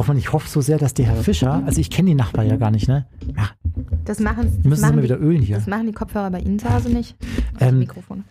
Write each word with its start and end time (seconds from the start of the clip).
Hoffmann, 0.00 0.16
ich 0.18 0.32
hoffe 0.32 0.48
so 0.48 0.60
sehr, 0.60 0.78
dass 0.78 0.94
der 0.94 1.06
Herr 1.06 1.16
Fischer, 1.16 1.62
also 1.66 1.80
ich 1.80 1.90
kenne 1.90 2.08
die 2.10 2.14
Nachbarn 2.14 2.48
ja 2.48 2.56
gar 2.56 2.70
nicht, 2.70 2.88
ne? 2.88 3.06
Ja, 3.36 3.50
Das 4.04 4.18
machen, 4.18 4.44
wir 4.44 4.50
das 4.50 4.64
müssen 4.64 4.74
sie 4.76 4.80
machen 4.86 4.96
die, 4.96 5.02
wieder 5.04 5.18
ölen 5.18 5.42
hier. 5.42 5.56
das 5.56 5.66
machen 5.66 5.86
die 5.86 5.92
Kopfhörer 5.92 6.30
bei 6.30 6.40
Ihnen 6.40 6.58
zu 6.58 6.72
Hause 6.72 6.88
nicht. 6.90 7.16
Ähm, 7.60 7.78
Mikrofon. 7.80 8.24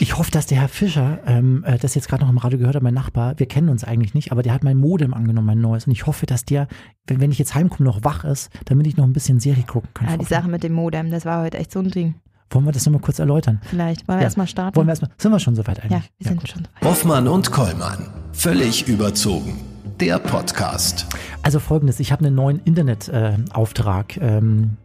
Ich 0.00 0.16
hoffe, 0.16 0.30
dass 0.30 0.46
der 0.46 0.60
Herr 0.60 0.68
Fischer, 0.68 1.18
ähm, 1.26 1.62
äh, 1.66 1.78
das 1.78 1.94
jetzt 1.94 2.08
gerade 2.08 2.22
noch 2.24 2.30
im 2.30 2.38
Radio 2.38 2.58
gehört 2.58 2.76
hat, 2.76 2.82
mein 2.82 2.94
Nachbar, 2.94 3.38
wir 3.38 3.46
kennen 3.46 3.68
uns 3.68 3.84
eigentlich 3.84 4.14
nicht, 4.14 4.32
aber 4.32 4.42
der 4.42 4.54
hat 4.54 4.64
mein 4.64 4.76
Modem 4.78 5.12
angenommen, 5.14 5.46
mein 5.46 5.60
neues. 5.60 5.86
Und 5.86 5.92
ich 5.92 6.06
hoffe, 6.06 6.26
dass 6.26 6.44
der, 6.44 6.68
wenn, 7.06 7.20
wenn 7.20 7.30
ich 7.32 7.38
jetzt 7.38 7.54
heimkomme, 7.54 7.86
noch 7.88 8.02
wach 8.04 8.24
ist, 8.24 8.50
damit 8.66 8.86
ich 8.86 8.96
noch 8.96 9.04
ein 9.04 9.12
bisschen 9.12 9.40
Serie 9.40 9.64
gucken 9.64 9.90
kann. 9.94 10.08
Ja, 10.08 10.16
die 10.16 10.24
Sache 10.24 10.48
mit 10.48 10.62
dem 10.62 10.72
Modem, 10.72 11.10
das 11.10 11.24
war 11.26 11.42
heute 11.42 11.58
echt 11.58 11.72
so 11.72 11.80
ein 11.80 11.90
Ding. 11.90 12.14
Wollen 12.50 12.64
wir 12.66 12.72
das 12.72 12.86
nochmal 12.86 13.00
kurz 13.02 13.18
erläutern? 13.18 13.60
Vielleicht. 13.64 14.06
Wollen 14.08 14.18
wir 14.18 14.22
Ja. 14.22 14.26
erstmal 14.26 14.46
starten? 14.46 14.76
Wollen 14.76 14.86
wir 14.86 14.92
erstmal, 14.92 15.10
sind 15.18 15.32
wir 15.32 15.38
schon 15.40 15.54
soweit 15.54 15.80
eigentlich? 15.80 15.90
ja, 16.02 16.08
wir 16.18 16.26
sind 16.28 16.40
gut. 16.40 16.48
schon 16.50 16.62
soweit. 16.64 16.90
Hoffmann 16.90 17.28
und 17.28 17.50
Kollmann. 17.50 18.08
Völlig 18.32 18.86
überzogen. 18.88 19.60
Der 20.00 20.18
Podcast. 20.18 21.06
Also 21.42 21.60
folgendes, 21.60 22.00
ich 22.00 22.10
habe 22.10 22.24
einen 22.24 22.34
neuen 22.34 22.60
Internetauftrag. 22.64 24.16
ähm, 24.16 24.60
nee. 24.60 24.83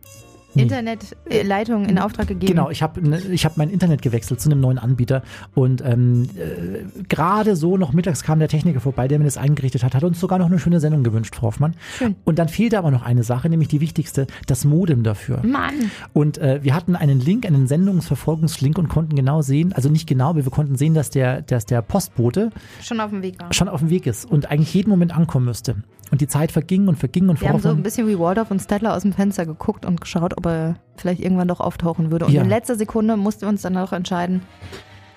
Internetleitung 0.56 1.86
in 1.86 2.00
Auftrag 2.00 2.28
gegeben. 2.28 2.54
Genau, 2.54 2.70
ich 2.70 2.82
habe 2.82 3.02
ich 3.32 3.46
hab 3.46 3.58
mein 3.58 3.70
Internet 3.70 4.02
gewechselt 4.02 4.42
zu 4.42 4.50
einem 4.50 4.60
neuen 4.62 4.78
Anbieter 4.78 5.24
und 5.54 5.84
ähm, 5.86 6.30
äh, 6.36 7.04
gerade 7.08 7.56
so 7.56 7.78
noch 7.78 7.94
mittags 7.94 8.24
kam 8.24 8.40
der 8.40 8.48
Techniker 8.48 8.80
vorbei, 8.80 9.08
der 9.08 9.20
mir 9.20 9.26
das 9.26 9.38
eingerichtet 9.38 9.84
hat, 9.84 9.96
hat 9.96 10.04
uns 10.04 10.20
sogar 10.20 10.40
noch 10.40 10.48
eine 10.48 10.60
schöne 10.60 10.80
Sendung 10.80 11.04
gewünscht, 11.04 11.36
Frau 11.36 11.48
Hoffmann. 11.48 11.76
Schön. 11.98 12.16
Und 12.26 12.40
dann 12.40 12.50
fehlte 12.50 12.78
aber 12.78 12.92
noch 12.92 13.04
eine 13.04 13.24
Sache, 13.24 13.50
nämlich 13.50 13.68
die 13.68 13.82
wichtigste, 13.82 14.28
das 14.48 14.66
Modem 14.66 15.04
dafür. 15.04 15.42
Mann. 15.46 15.92
Und 16.14 16.38
äh, 16.38 16.64
wir 16.64 16.74
hatten 16.76 16.96
einen 16.96 17.20
Link, 17.20 17.46
einen 17.46 17.68
Sendungsverfolgungslink 17.68 18.78
und 18.78 18.90
konnten 18.90 19.16
genau 19.16 19.42
sehen, 19.42 19.74
also 19.74 19.90
nicht 19.90 20.08
genau, 20.08 20.30
aber 20.30 20.46
wir 20.46 20.52
konnten 20.52 20.76
sehen, 20.76 20.94
dass 20.94 21.10
der, 21.10 21.42
dass 21.42 21.66
der 21.66 21.82
Postbote 21.82 22.50
Schon 22.82 23.00
auf 23.00 23.12
dem 23.12 23.22
Weg 23.22 23.40
war. 23.40 23.54
schon 23.54 23.70
auf 23.70 23.80
dem 23.80 23.90
Weg 23.90 24.08
ist 24.08 24.26
und 24.26 24.50
eigentlich 24.50 24.74
jeden 24.74 24.90
Moment 24.90 25.16
ankommen 25.16 25.46
müsste. 25.46 25.76
Und 26.12 26.22
die 26.22 26.28
Zeit 26.28 26.52
verging 26.52 26.88
und 26.88 26.96
verging 26.96 27.30
und 27.30 27.40
Wir 27.40 27.50
haben 27.50 27.60
so 27.60 27.70
ein 27.70 27.84
bisschen 27.84 28.08
wie 28.08 28.18
Waldorf 28.18 28.50
und 28.50 28.60
Stedler 28.60 28.96
aus 28.96 29.04
dem 29.04 29.14
Fenster 29.14 29.46
geguckt 29.46 29.86
und 29.86 30.02
geschaut, 30.02 30.36
ob 30.40 30.46
er 30.48 30.76
vielleicht 30.98 31.22
irgendwann 31.22 31.48
doch 31.48 31.60
auftauchen 31.60 32.12
würde. 32.12 32.26
Und 32.26 32.32
Ja. 32.34 32.42
in 32.42 32.50
letzter 32.50 32.76
Sekunde 32.76 33.16
mussten 33.18 33.42
wir 33.42 33.50
uns 33.50 33.62
dann 33.62 33.78
auch 33.78 33.94
entscheiden. 33.94 34.42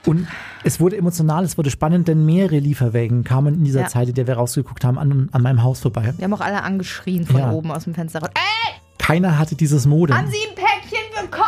Und 0.05 0.27
es 0.65 0.81
wurde 0.81 0.97
emotional, 0.97 1.45
es 1.45 1.56
wurde 1.56 1.70
spannend, 1.70 2.09
denn 2.09 2.27
mehrere 2.27 2.59
Lieferwägen 2.59 3.23
kamen 3.25 3.55
in 3.55 3.65
dieser 3.65 3.83
Ja. 3.83 3.87
Zeit, 3.87 4.09
in 4.09 4.15
der 4.15 4.27
wir 4.27 4.34
rausgeguckt 4.34 4.84
haben, 4.84 4.98
an, 4.98 5.28
an 5.33 5.43
meinem 5.43 5.62
Haus 5.62 5.81
vorbei. 5.81 6.12
Wir 6.17 6.25
haben 6.25 6.34
auch 6.34 6.41
alle 6.41 6.62
angeschrien 6.62 7.25
von 7.25 7.39
Ja. 7.39 7.53
oben 7.53 7.70
aus 7.70 7.84
dem 7.84 7.95
Fenster. 7.95 8.20
Ey, 8.23 8.73
Keiner 8.98 9.39
hatte 9.39 9.55
dieses 9.55 9.87
Modem. 9.87 10.17
haben 10.17 10.28
Sie 10.28 10.37
ein 10.48 10.55
Päckchen 10.56 11.31
Kolmer? 11.31 11.47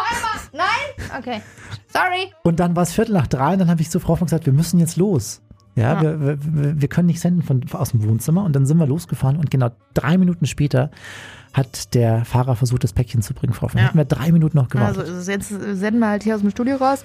Nein? 0.52 1.18
Okay. 1.18 1.40
Sorry. 1.92 2.32
Und 2.44 2.60
dann 2.60 2.74
war 2.76 2.84
es 2.84 2.92
Viertel 2.92 3.12
nach 3.12 3.26
drei 3.26 3.54
und 3.54 3.58
dann 3.60 3.70
habe 3.70 3.80
ich 3.82 3.90
zu 3.90 3.98
Frau 4.00 4.14
von 4.16 4.26
gesagt, 4.26 4.46
wir 4.46 4.52
müssen 4.52 4.78
jetzt 4.78 4.96
los. 4.96 5.40
Ja, 5.76 5.94
Ja. 5.94 6.20
Wir, 6.20 6.38
wir, 6.40 6.80
wir 6.80 6.88
können 6.88 7.06
nicht 7.06 7.20
senden 7.20 7.42
von, 7.42 7.64
aus 7.72 7.90
dem 7.90 8.04
Wohnzimmer. 8.08 8.44
Und 8.44 8.54
dann 8.54 8.66
sind 8.66 8.78
wir 8.78 8.86
losgefahren 8.86 9.36
und 9.36 9.50
genau 9.50 9.70
drei 9.94 10.16
Minuten 10.16 10.46
später 10.46 10.90
hat 11.54 11.94
der 11.94 12.24
Fahrer 12.24 12.56
versucht, 12.56 12.84
das 12.84 12.92
Päckchen 12.92 13.22
zu 13.22 13.32
bringen, 13.32 13.54
Frau 13.54 13.68
von. 13.68 13.80
Ja. 13.80 13.86
Hätten 13.86 13.96
wir 13.96 14.04
drei 14.04 14.32
Minuten 14.32 14.56
noch 14.56 14.68
gewartet. 14.68 15.08
Also 15.08 15.30
jetzt 15.30 15.48
senden 15.48 16.00
wir 16.00 16.08
halt 16.08 16.24
hier 16.24 16.34
aus 16.34 16.40
dem 16.40 16.50
Studio 16.50 16.76
raus. 16.76 17.04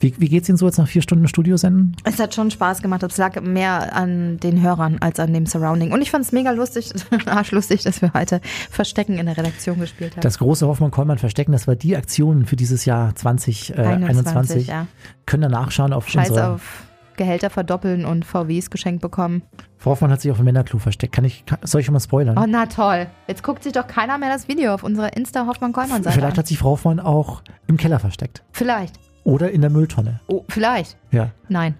wie, 0.00 0.14
wie 0.18 0.28
geht's 0.28 0.48
Ihnen 0.48 0.56
so 0.56 0.66
jetzt 0.66 0.78
nach 0.78 0.86
vier 0.86 1.02
Stunden 1.02 1.26
Studio 1.26 1.56
senden? 1.56 1.96
Es 2.04 2.20
hat 2.20 2.36
schon 2.36 2.52
Spaß 2.52 2.80
gemacht. 2.80 3.02
Es 3.02 3.16
lag 3.16 3.40
mehr 3.40 3.94
an 3.96 4.38
den 4.38 4.62
Hörern 4.62 4.98
als 5.00 5.18
an 5.18 5.34
dem 5.34 5.46
Surrounding. 5.46 5.90
Und 5.90 6.00
ich 6.00 6.12
fand 6.12 6.24
es 6.24 6.30
mega 6.30 6.52
lustig, 6.52 6.92
arschlustig, 7.26 7.82
dass 7.82 8.00
wir 8.02 8.12
heute 8.14 8.40
Verstecken 8.70 9.18
in 9.18 9.26
der 9.26 9.36
Redaktion 9.36 9.80
gespielt 9.80 10.12
haben. 10.12 10.20
Das 10.20 10.38
große 10.38 10.64
Hoffmann-Kollmann 10.64 11.18
Verstecken, 11.18 11.50
das 11.50 11.66
war 11.66 11.74
die 11.74 11.96
Aktion 11.96 12.46
für 12.46 12.54
dieses 12.54 12.84
Jahr 12.84 13.16
2021. 13.16 14.26
21, 14.26 14.66
ja. 14.68 14.86
Können 15.26 15.42
da 15.42 15.48
nachschauen 15.48 15.92
auf 15.92 16.08
Scheiß 16.08 16.30
unserer... 16.30 16.54
auf 16.54 16.87
Gehälter 17.18 17.50
verdoppeln 17.50 18.06
und 18.06 18.24
VWs 18.24 18.70
geschenkt 18.70 19.02
bekommen. 19.02 19.42
Frau 19.76 19.90
Hoffmann 19.90 20.10
hat 20.10 20.22
sich 20.22 20.30
auf 20.30 20.38
dem 20.38 20.46
Männerklo 20.46 20.78
versteckt. 20.78 21.14
Kann 21.14 21.24
ich, 21.26 21.44
kann, 21.44 21.58
soll 21.62 21.80
ich 21.82 21.86
schon 21.86 21.92
mal 21.92 22.00
spoilern? 22.00 22.38
Oh, 22.38 22.46
na 22.48 22.64
toll. 22.66 23.06
Jetzt 23.26 23.42
guckt 23.42 23.62
sich 23.62 23.72
doch 23.74 23.86
keiner 23.86 24.16
mehr 24.16 24.30
das 24.30 24.48
Video 24.48 24.72
auf 24.72 24.82
unserer 24.82 25.14
Insta-Hoffmann-Kollmann-Seite 25.16 26.14
Vielleicht 26.14 26.32
an. 26.32 26.38
hat 26.38 26.46
sich 26.46 26.58
Frau 26.58 26.70
Hoffmann 26.70 26.98
auch 27.00 27.42
im 27.66 27.76
Keller 27.76 27.98
versteckt. 27.98 28.42
Vielleicht. 28.52 28.98
Oder 29.24 29.50
in 29.50 29.60
der 29.60 29.68
Mülltonne. 29.70 30.20
Oh, 30.28 30.44
vielleicht. 30.48 30.96
Ja, 31.10 31.32
Nein. 31.50 31.74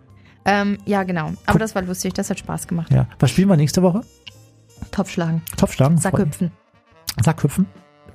Ähm, 0.45 0.79
ja, 0.87 1.03
genau. 1.03 1.33
Aber 1.47 1.59
das 1.59 1.75
war 1.75 1.83
lustig. 1.83 2.15
Das 2.15 2.31
hat 2.31 2.39
Spaß 2.39 2.67
gemacht. 2.69 2.91
ja. 2.93 3.07
Was 3.19 3.31
spielen 3.31 3.49
wir 3.49 3.57
nächste 3.57 3.83
Woche? 3.83 4.03
Topfschlagen. 4.91 5.43
Topfschlagen? 5.57 5.99
Sackhüpfen. 5.99 6.51
Sackhüpfen? 7.23 7.67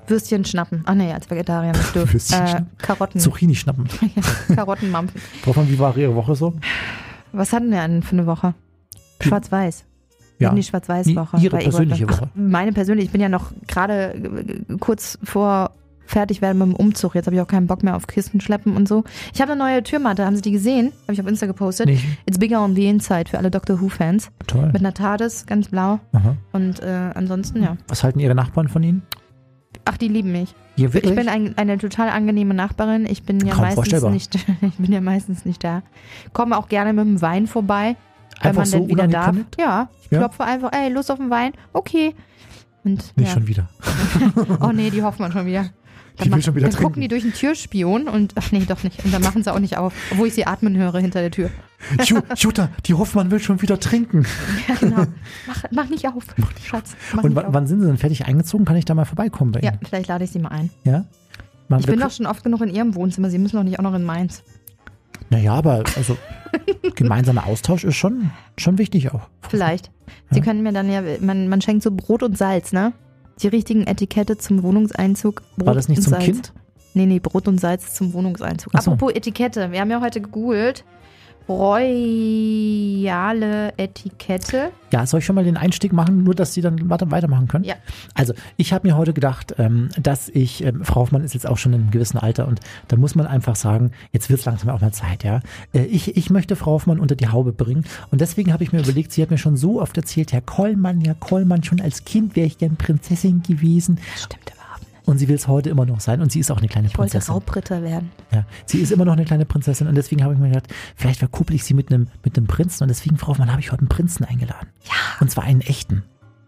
Würstchen 0.07 0.44
schnappen. 0.44 0.83
Ach 0.85 0.95
nee, 0.95 1.13
als 1.13 1.29
Vegetarier 1.29 1.72
nicht 1.73 1.94
dürfen. 1.95 2.13
Würstchen 2.13 2.41
Äh, 2.44 2.47
schnappen. 2.47 2.69
Karotten. 2.78 3.22
Zucchini 3.22 3.56
schnappen. 3.56 3.88
Karotten 4.56 4.89
mampfen. 4.91 5.22
Frau 5.41 5.47
Hoffmann, 5.50 5.69
wie 5.69 5.78
war 5.79 5.95
Ihre 5.95 6.16
Woche 6.16 6.35
so? 6.35 6.53
Was 7.33 7.51
hatten 7.51 7.71
wir 7.71 7.81
denn 7.81 8.03
für 8.03 8.13
eine 8.13 8.25
Woche? 8.25 8.53
Schwarz-Weiß. 9.19 9.85
Ja. 10.39 10.53
Die 10.53 10.63
Schwarz-Weiß-Woche. 10.63 11.38
Ihre 11.38 11.57
persönliche 11.57 12.09
Woche. 12.09 12.29
Ach, 12.31 12.35
meine 12.35 12.73
persönliche. 12.73 13.05
Ich 13.05 13.11
bin 13.11 13.21
ja 13.21 13.29
noch 13.29 13.51
gerade 13.67 14.13
äh, 14.13 14.77
kurz 14.79 15.17
vor 15.23 15.71
fertig 16.05 16.41
werden 16.41 16.57
mit 16.57 16.67
dem 16.67 16.75
Umzug. 16.75 17.16
Jetzt 17.16 17.27
habe 17.27 17.35
ich 17.35 17.41
auch 17.41 17.47
keinen 17.47 17.67
Bock 17.67 17.81
mehr 17.81 17.95
auf 17.95 18.07
Kisten 18.07 18.41
schleppen 18.41 18.75
und 18.75 18.88
so. 18.88 19.03
Ich 19.33 19.41
habe 19.41 19.53
eine 19.53 19.63
neue 19.63 19.83
Türmatte. 19.83 20.25
Haben 20.25 20.35
Sie 20.35 20.41
die 20.41 20.51
gesehen? 20.51 20.91
Habe 21.03 21.13
ich 21.13 21.21
auf 21.21 21.27
Insta 21.27 21.45
gepostet. 21.45 21.88
Nicht? 21.88 22.05
It's 22.25 22.38
bigger 22.38 22.61
on 22.61 22.75
the 22.75 22.88
inside 22.88 23.29
für 23.29 23.38
alle 23.38 23.50
Doctor 23.50 23.81
Who-Fans. 23.81 24.29
Toll. 24.47 24.67
Mit 24.67 24.77
einer 24.77 24.94
TARDIS, 24.94 25.45
ganz 25.45 25.69
blau. 25.69 26.00
Aha. 26.11 26.35
Und 26.51 26.81
äh, 26.81 27.11
ansonsten, 27.15 27.63
ja. 27.63 27.77
Was 27.88 28.03
halten 28.03 28.19
Ihre 28.19 28.35
Nachbarn 28.35 28.67
von 28.67 28.83
Ihnen? 28.83 29.01
Ach, 29.85 29.97
die 29.97 30.07
lieben 30.07 30.31
mich. 30.31 30.53
Ich 30.75 30.94
wirklich? 30.94 31.16
bin 31.16 31.29
ein, 31.29 31.57
eine 31.57 31.78
total 31.78 32.09
angenehme 32.09 32.53
Nachbarin. 32.53 33.06
Ich 33.06 33.23
bin 33.23 33.39
ja 33.45 33.53
Kaum 33.53 33.61
meistens 33.63 34.03
nicht, 34.03 34.35
ich 34.61 34.75
bin 34.78 34.91
ja 34.91 35.01
meistens 35.01 35.45
nicht 35.45 35.63
da. 35.63 35.84
Komme 36.34 36.57
auch 36.57 36.67
gerne 36.67 36.94
mit 36.94 37.06
dem 37.06 37.22
Wein 37.22 37.45
vorbei, 37.47 37.95
wenn 38.41 38.50
Einfach 38.50 38.61
man 38.61 38.66
so 38.66 38.79
denn 38.79 38.88
wieder 38.89 39.07
darf. 39.07 39.35
Ja, 39.59 39.89
ich 40.03 40.12
Ja? 40.12 40.19
klopfe 40.19 40.44
einfach, 40.44 40.72
ey, 40.73 40.91
Lust 40.91 41.12
auf 41.12 41.19
den 41.19 41.29
Wein? 41.29 41.53
Okay. 41.73 42.16
Und 42.83 43.16
Nicht 43.16 43.28
ja. 43.29 43.33
schon 43.33 43.47
wieder. 43.47 43.69
Oh 44.62 44.72
nee, 44.73 44.89
die 44.89 45.03
hoffen 45.03 45.19
wir 45.19 45.31
schon 45.31 45.45
wieder. 45.45 45.66
Schon 46.19 46.56
wieder 46.56 46.69
dann 46.69 46.79
gucken 46.79 47.01
die 47.01 47.07
durch 47.07 47.24
den 47.24 47.34
Türspion 47.34 48.07
und 48.07 48.34
ach 48.35 48.51
nee, 48.51 48.63
doch 48.68 48.84
nicht. 48.84 49.03
Und 49.03 49.13
dann 49.13 49.22
machen 49.24 49.44
sie 49.44 49.51
auch 49.53 49.59
nicht 49.59 49.78
auf, 49.78 49.94
obwohl 50.12 50.28
ich 50.28 50.34
sie 50.35 50.46
atmen 50.46 50.78
höre 50.78 51.00
hinter 51.00 51.22
der 51.22 51.31
Tür. 51.31 51.50
Ju- 51.97 52.22
Jutta, 52.38 52.69
die 52.85 52.94
Hoffmann 52.94 53.31
will 53.31 53.40
schon 53.40 53.62
wieder 53.62 53.79
trinken. 53.79 54.25
Ja, 54.68 54.75
genau. 54.75 55.03
Mach, 55.47 55.63
mach 55.72 55.90
nicht 55.90 56.07
auf, 56.07 56.24
Schatz. 56.63 56.96
Mach 57.13 57.24
Und 57.24 57.31
nicht 57.31 57.35
wa- 57.44 57.47
auf. 57.47 57.53
wann 57.53 57.68
sind 57.68 57.81
Sie 57.81 57.88
denn 57.88 57.97
fertig 57.97 58.25
eingezogen? 58.25 58.66
Kann 58.66 58.75
ich 58.78 58.85
da 58.85 58.94
mal 58.94 59.06
vorbeikommen 59.06 59.51
bei 59.51 59.59
Ja, 59.62 59.72
Ihnen? 59.72 59.79
vielleicht 59.88 60.07
lade 60.07 60.24
ich 60.24 60.31
sie 60.31 60.40
mal 60.40 60.50
ein. 60.50 60.69
Ja? 60.84 61.06
Man, 61.68 61.79
Ich 61.79 61.85
bin 61.88 62.00
doch 62.00 62.12
schon 62.12 62.25
oft 62.28 62.44
genug 62.44 62.62
in 62.62 62.69
ihrem 62.69 62.94
Wohnzimmer. 62.95 63.30
Sie 63.30 63.40
müssen 63.40 63.56
doch 63.57 63.63
nicht 63.63 63.80
auch 63.80 63.84
noch 63.84 63.95
in 63.95 64.03
meins. 64.03 64.44
Naja, 65.30 65.53
aber 65.56 65.84
also 65.95 66.16
gemeinsamer 66.95 67.47
Austausch 67.47 67.84
ist 67.84 67.95
schon, 67.95 68.30
schon 68.57 68.78
wichtig 68.78 69.12
auch. 69.13 69.30
Vielleicht. 69.50 69.90
Sie 70.30 70.40
Ja. 70.40 70.44
können 70.45 70.62
mir 70.63 70.74
dann 70.74 70.90
ja, 70.91 71.01
man, 71.22 71.47
man 71.50 71.62
schenkt 71.62 71.84
so 71.84 71.91
Brot 71.91 72.22
und 72.24 72.38
Salz, 72.38 72.72
ne? 72.72 72.94
Die 73.41 73.47
richtigen 73.47 73.85
Etikette 73.88 74.38
zum 74.38 74.63
Wohnungseinzug. 74.63 75.41
Brot 75.57 75.67
War 75.67 75.73
das 75.73 75.89
nicht 75.89 75.99
und 75.99 76.03
zum 76.03 76.11
Salz. 76.11 76.25
Kind? 76.25 76.53
Nee, 76.94 77.05
nee, 77.05 77.19
Brot 77.19 77.47
und 77.47 77.59
Salz 77.59 77.94
zum 77.94 78.13
Wohnungseinzug. 78.13 78.71
So. 78.73 78.77
Apropos 78.91 79.13
Etikette, 79.13 79.71
wir 79.71 79.79
haben 79.79 79.89
ja 79.89 80.01
heute 80.01 80.21
gegoogelt. 80.21 80.85
Royale 81.48 83.24
Etikette. 83.78 84.72
Ja, 84.92 85.06
soll 85.06 85.20
ich 85.20 85.26
schon 85.26 85.36
mal 85.36 85.44
den 85.44 85.58
Einstieg 85.58 85.92
machen, 85.92 86.24
nur 86.24 86.36
dass 86.36 86.54
Sie 86.54 86.62
dann 86.62 86.90
weitermachen 86.90 87.48
können? 87.48 87.64
Ja. 87.66 87.76
Also, 88.14 88.34
ich 88.58 88.72
habe 88.74 88.88
mir 88.88 88.96
heute 88.96 89.14
gedacht, 89.14 89.56
ähm, 89.58 89.90
dass 90.02 90.30
ich, 90.30 90.64
ähm, 90.64 90.84
Frau 90.84 91.02
Hoffmann 91.02 91.24
ist 91.24 91.34
jetzt 91.34 91.48
auch 91.48 91.58
schon 91.58 91.74
in 91.74 91.81
einem 91.81 91.92
gewissen 91.92 92.18
Alter 92.18 92.48
und 92.48 92.59
da 92.88 92.96
muss 92.96 93.16
man 93.16 93.28
einfach 93.28 93.56
sagen, 93.56 93.92
jetzt 94.12 94.30
wird 94.30 94.40
es 94.40 94.46
langsam 94.46 94.70
auch 94.70 94.81
mal 94.81 94.94
Zeit, 94.94 95.24
ja. 95.24 95.42
Äh, 95.74 95.86
ich, 95.86 96.16
ich 96.16 96.30
möchte 96.30 96.56
Frau 96.56 96.74
Hoffmann 96.74 97.00
unter 97.00 97.16
die 97.16 97.28
Haube 97.28 97.52
bringen 97.52 97.86
und 98.12 98.22
deswegen 98.22 98.54
habe 98.54 98.64
ich 98.64 98.72
mir 98.72 98.80
überlegt, 98.80 99.12
sie 99.12 99.22
hat 99.22 99.31
mir 99.31 99.38
schon 99.38 99.58
so 99.58 99.81
oft 99.81 99.98
erzählt, 99.98 100.31
Herr 100.31 100.42
Kollmann, 100.42 101.02
Herr 101.02 101.16
Kollmann, 101.16 101.64
schon 101.64 101.81
als 101.81 102.06
Kind 102.06 102.36
wäre 102.36 102.48
ich 102.48 102.58
gern 102.58 102.75
Prinzessin 102.75 103.42
gewesen 103.44 104.00
Stimmt 104.16 104.46
nicht. 104.46 104.62
Und 105.06 105.18
sie 105.18 105.28
will 105.28 105.36
es 105.36 105.47
heute 105.47 105.69
immer 105.69 105.86
noch 105.86 106.00
sein 106.00 106.22
und 106.22 106.31
sie 106.31 106.40
ist 106.40 106.52
auch 106.52 106.58
eine 106.58 106.68
kleine 106.68 106.88
Ich 106.88 106.97
wollte 106.97 107.12
Prinzessin. 107.12 107.34
Raubritter 107.34 107.84
werden. 107.84 108.12
Ja, 108.31 108.46
sie 108.66 108.80
ist 108.80 108.91
immer 108.91 109.06
noch 109.06 109.14
eine 109.14 109.25
kleine 109.25 109.46
Prinzessin 109.46 109.88
und 109.88 109.96
deswegen 109.96 110.24
habe 110.24 110.34
ich 110.34 110.40
mir 110.40 110.47
gedacht, 110.50 110.68
vielleicht 110.96 111.19
verkuppel 111.19 111.56
ich 111.56 111.64
sie 111.64 111.74
mit 111.74 111.91
einem 111.91 112.08
mit 112.24 112.38
einem 112.38 112.47
Prinzen 112.47 112.84
und 112.84 112.90
deswegen, 112.90 113.18
Frau 113.18 113.30
Hoffmann, 113.30 113.52
habe 113.52 113.62
ich 113.62 113.72
heute 113.72 113.81
einen 113.81 113.90
Prinzen 113.90 114.24
eingeladen. 114.25 114.69
Ja. 114.86 114.94
Und 115.19 115.30
zwar 115.31 115.44
einen 115.44 115.62
echten. 115.62 116.03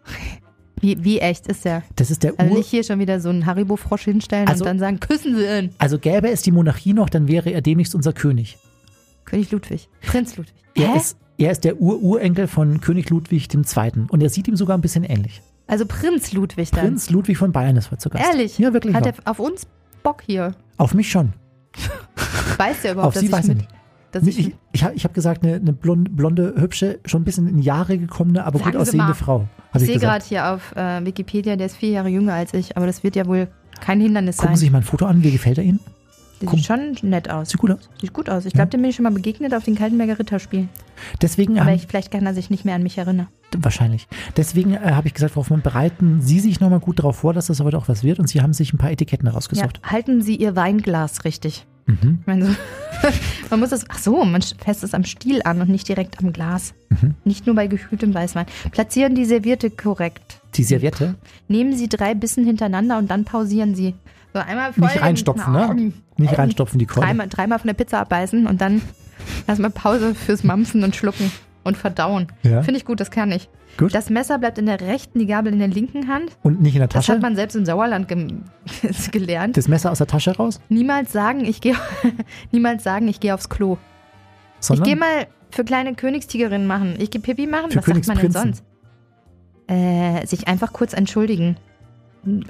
Wie, 0.82 1.04
wie 1.04 1.20
echt 1.20 1.48
ist 1.48 1.64
der? 1.64 1.84
Das 1.96 2.12
ist 2.12 2.22
der 2.24 2.34
Also 2.38 2.52
Ur 2.52 2.58
nicht 2.58 2.70
hier 2.70 2.84
schon 2.84 3.00
wieder 3.00 3.22
so 3.22 3.30
einen 3.30 3.46
Haribo-Frosch 3.46 4.04
hinstellen 4.04 4.48
Also- 4.48 4.66
und 4.66 4.68
dann 4.68 4.78
sagen, 4.80 5.00
küssen 5.00 5.36
Sie 5.38 5.46
ihn. 5.46 5.70
Also 5.78 5.98
gäbe 5.98 6.30
es 6.30 6.42
die 6.42 6.52
Monarchie 6.52 6.92
noch, 6.94 7.10
dann 7.10 7.30
wäre 7.30 7.50
er 7.50 7.62
demnächst 7.62 7.96
unser 7.96 8.12
König. 8.12 8.58
König 9.24 9.52
Ludwig. 9.52 9.88
Prinz 10.02 10.36
Ludwig. 10.36 10.54
Er 10.76 10.96
ist, 10.98 11.18
er 11.38 11.52
ist 11.52 11.64
der 11.64 11.80
Ur-Urenkel 11.80 12.48
von 12.48 12.82
König 12.82 13.10
Ludwig 13.10 13.48
II. 13.54 13.92
Und 14.10 14.22
er 14.22 14.30
sieht 14.30 14.48
ihm 14.50 14.58
sogar 14.58 14.78
ein 14.78 14.82
bisschen 14.82 15.06
ähnlich. 15.06 15.42
Also 15.68 15.86
Prinz 15.86 16.32
Ludwig 16.34 16.72
dann. 16.72 16.82
Prinz 16.82 17.10
Ludwig 17.10 17.38
von 17.38 17.52
Bayern 17.52 17.76
ist 17.78 17.90
heute 17.92 17.98
zu 18.02 18.10
Gast. 18.10 18.24
Ehrlich? 18.26 18.58
Ja, 18.60 18.74
wirklich. 18.74 18.94
Hat 18.96 19.06
er 19.06 19.14
auf 19.26 19.40
uns 19.40 19.66
Bock 20.04 20.22
hier? 20.26 20.54
Auf 20.78 20.94
mich 20.94 21.10
schon. 21.10 21.34
Weiß 22.58 22.82
der 22.84 22.94
überhaupt, 22.94 23.08
Auf 23.10 23.14
dass 23.14 23.22
Sie 23.22 23.26
ich 23.28 23.32
weiß 23.32 23.44
ich 23.46 23.56
mit, 23.56 23.58
nicht. 24.24 24.38
ich, 24.40 24.48
Ich, 24.48 24.54
ich, 24.74 24.84
hab- 24.84 24.96
habe 25.04 25.14
gesagt, 25.14 25.44
eine, 25.44 25.56
eine 25.56 25.74
blonde, 25.74 26.10
blonde, 26.12 26.54
hübsche, 26.58 27.00
schon 27.06 27.22
ein 27.22 27.26
bisschen 27.26 27.48
in 27.48 27.60
Jahre 27.60 27.98
gekommene, 27.98 28.46
aber 28.46 28.60
Sagen 28.60 28.72
gut 28.72 28.82
aussehende 28.82 29.08
mal. 29.08 29.14
Frau. 29.14 29.48
ich 29.74 29.82
ich, 29.82 29.88
sehe 29.88 30.00
gerade 30.00 30.24
hier 30.24 30.52
auf 30.54 30.74
äh, 30.76 31.04
Wikipedia, 31.06 31.56
der 31.56 31.66
ist 31.66 31.76
vier 31.78 31.90
Jahre 31.90 32.10
jünger 32.10 32.34
als 32.34 32.54
ich, 32.54 32.78
aber 32.78 32.86
das 32.86 33.04
wird 33.04 33.16
ja 33.16 33.26
wohl 33.26 33.48
kein 33.82 34.00
Hindernis 34.00 34.38
Gucken 34.38 34.50
sein. 34.50 34.56
Sie 34.58 34.66
sich 34.66 34.72
mein 34.72 34.84
Foto 34.84 35.06
an, 35.06 35.22
wie 35.24 35.32
gefällt 35.32 35.58
er 35.58 35.64
Ihnen? 35.66 35.80
Die 36.42 36.48
sieht 36.48 36.66
schon 36.66 36.96
nett 37.02 37.30
aus. 37.30 37.50
Sieht 37.50 37.60
gut 37.60 37.72
aus. 37.72 37.90
Sieht 38.02 38.14
gut 38.14 38.30
aus. 38.30 38.46
Ich 38.46 38.54
glaube, 38.54 38.70
dem 38.70 38.82
bin 38.82 38.90
ich 38.90 38.96
schon 38.98 39.04
mal 39.04 39.12
begegnet 39.12 39.54
auf 39.54 39.64
den 39.64 39.76
Kaltenberger 39.76 40.20
Ritterspielen. 40.20 40.70
Deswegen 41.22 41.60
Aber 41.60 41.74
ich, 41.74 41.88
vielleicht 41.88 42.12
kann 42.12 42.26
er 42.26 42.34
sich 42.34 42.50
nicht 42.50 42.66
mehr 42.66 42.76
an 42.76 42.84
mich 42.84 42.98
erinnern. 42.98 43.28
wahrscheinlich. 43.58 44.08
Deswegen 44.36 44.74
äh, 44.74 44.80
habe 44.92 45.08
ich 45.08 45.14
gesagt, 45.14 45.34
Frau 45.34 45.42
Hoffmann, 45.42 45.62
bereiten 45.62 46.22
Sie 46.22 46.40
sich 46.40 46.60
nochmal 46.60 46.80
gut 46.80 47.00
darauf 47.00 47.18
vor, 47.18 47.34
dass 47.34 47.48
das 47.48 47.60
heute 47.62 47.78
auch 47.78 47.88
was 47.88 48.04
wird 48.04 48.20
und 48.20 48.28
Sie 48.28 48.42
haben 48.42 48.54
sich 48.54 48.74
ein 48.74 48.78
paar 48.78 48.92
Etiketten 48.92 49.28
Ja, 49.28 49.34
rausgesucht. 49.34 49.80
halten 49.84 50.22
Sie 50.22 50.36
Ihr 50.36 50.56
Weinglas 50.56 51.24
richtig. 51.24 51.66
Mhm. 51.88 52.18
Ich 52.22 52.28
meine, 52.28 52.46
so, 52.48 52.52
man 53.52 53.60
muss 53.60 53.72
es, 53.72 53.86
ach 53.90 54.00
so, 54.00 54.26
man 54.26 54.42
fässt 54.42 54.84
es 54.84 54.94
am 54.94 55.04
Stiel 55.04 55.42
an 55.44 55.62
und 55.62 55.70
nicht 55.70 55.88
direkt 55.88 56.20
am 56.20 56.34
Glas. 56.34 56.74
Mhm. 56.90 57.14
Nicht 57.24 57.46
nur 57.46 57.56
bei 57.56 57.68
gekühltem 57.68 58.14
Weißwein. 58.14 58.46
Platzieren 58.72 59.16
die 59.16 59.26
Serviette 59.26 59.70
korrekt. 59.70 60.40
Die 60.56 60.64
Serviette 60.64 61.16
Nehmen 61.48 61.78
Sie 61.78 61.88
drei 61.88 62.16
Bissen 62.16 62.46
hintereinander 62.46 62.98
und 62.98 63.10
dann 63.12 63.24
pausieren 63.26 63.76
Sie. 63.76 63.94
So 64.36 64.42
einmal 64.42 64.74
voll 64.74 64.84
Nicht 64.84 64.98
in- 64.98 65.02
reinstopfen, 65.02 65.54
ne? 65.54 65.94
Nicht 66.18 66.38
reinstopfen, 66.38 66.78
die 66.78 66.86
Keule. 66.86 67.06
Dreimal, 67.08 67.30
dreimal 67.30 67.58
von 67.58 67.68
der 67.68 67.74
Pizza 67.74 68.02
abbeißen 68.02 68.48
und 68.48 68.60
dann 68.60 68.82
erstmal 69.48 69.70
Pause 69.70 70.14
fürs 70.14 70.44
Mampfen 70.44 70.84
und 70.84 70.94
Schlucken 70.94 71.32
und 71.64 71.78
Verdauen. 71.78 72.28
Ja. 72.44 72.62
Finde 72.62 72.78
ich 72.78 72.84
gut, 72.86 73.00
das 73.00 73.12
kann 73.12 73.32
ich. 73.32 73.48
Gut. 73.78 73.96
Das 73.96 74.10
Messer 74.10 74.38
bleibt 74.38 74.58
in 74.58 74.66
der 74.66 74.82
rechten, 74.82 75.20
die 75.20 75.26
Gabel 75.26 75.54
in 75.54 75.60
der 75.60 75.70
linken 75.70 76.10
Hand. 76.10 76.32
Und 76.44 76.62
nicht 76.62 76.76
in 76.76 76.80
der 76.80 76.90
Das 76.90 77.06
Tasche? 77.06 77.14
hat 77.14 77.22
man 77.22 77.38
selbst 77.38 77.56
im 77.56 77.64
Sauerland 77.66 78.10
gem- 78.10 78.44
gelernt. 79.14 79.56
das 79.56 79.70
Messer 79.70 79.90
aus 79.90 80.00
der 80.00 80.08
Tasche 80.08 80.36
raus? 80.36 80.60
Niemals 80.68 81.14
sagen, 81.14 81.46
ich 81.46 81.62
gehe 81.62 81.76
niemals 82.52 82.84
sagen, 82.84 83.08
ich 83.08 83.22
gehe 83.22 83.34
aufs 83.34 83.48
Klo. 83.48 83.78
Sondern 84.60 84.84
Ich 84.86 84.90
gehe 84.92 85.00
mal 85.00 85.28
für 85.50 85.64
kleine 85.64 85.96
Königstigerinnen 85.96 86.68
machen. 86.68 86.96
Ich 87.00 87.10
gehe 87.10 87.22
Pipi 87.22 87.48
machen. 87.48 87.72
Für 87.72 87.78
Was 87.78 87.86
sagt 87.86 88.08
man 88.08 88.18
denn 88.18 88.32
sonst? 88.32 88.64
Äh, 89.68 90.26
sich 90.28 90.50
einfach 90.50 90.74
kurz 90.74 90.92
entschuldigen. 90.94 91.56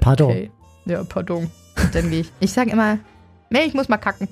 Pardon. 0.00 0.30
Okay. 0.30 0.50
Ja, 0.86 1.04
pardon. 1.04 1.48
Und 1.82 1.94
dann 1.94 2.10
gehe 2.10 2.20
ich. 2.20 2.32
Ich 2.40 2.52
sage 2.52 2.70
immer, 2.70 2.98
nee, 3.50 3.62
ich 3.66 3.74
muss 3.74 3.88
mal 3.88 3.96
kacken. 3.98 4.28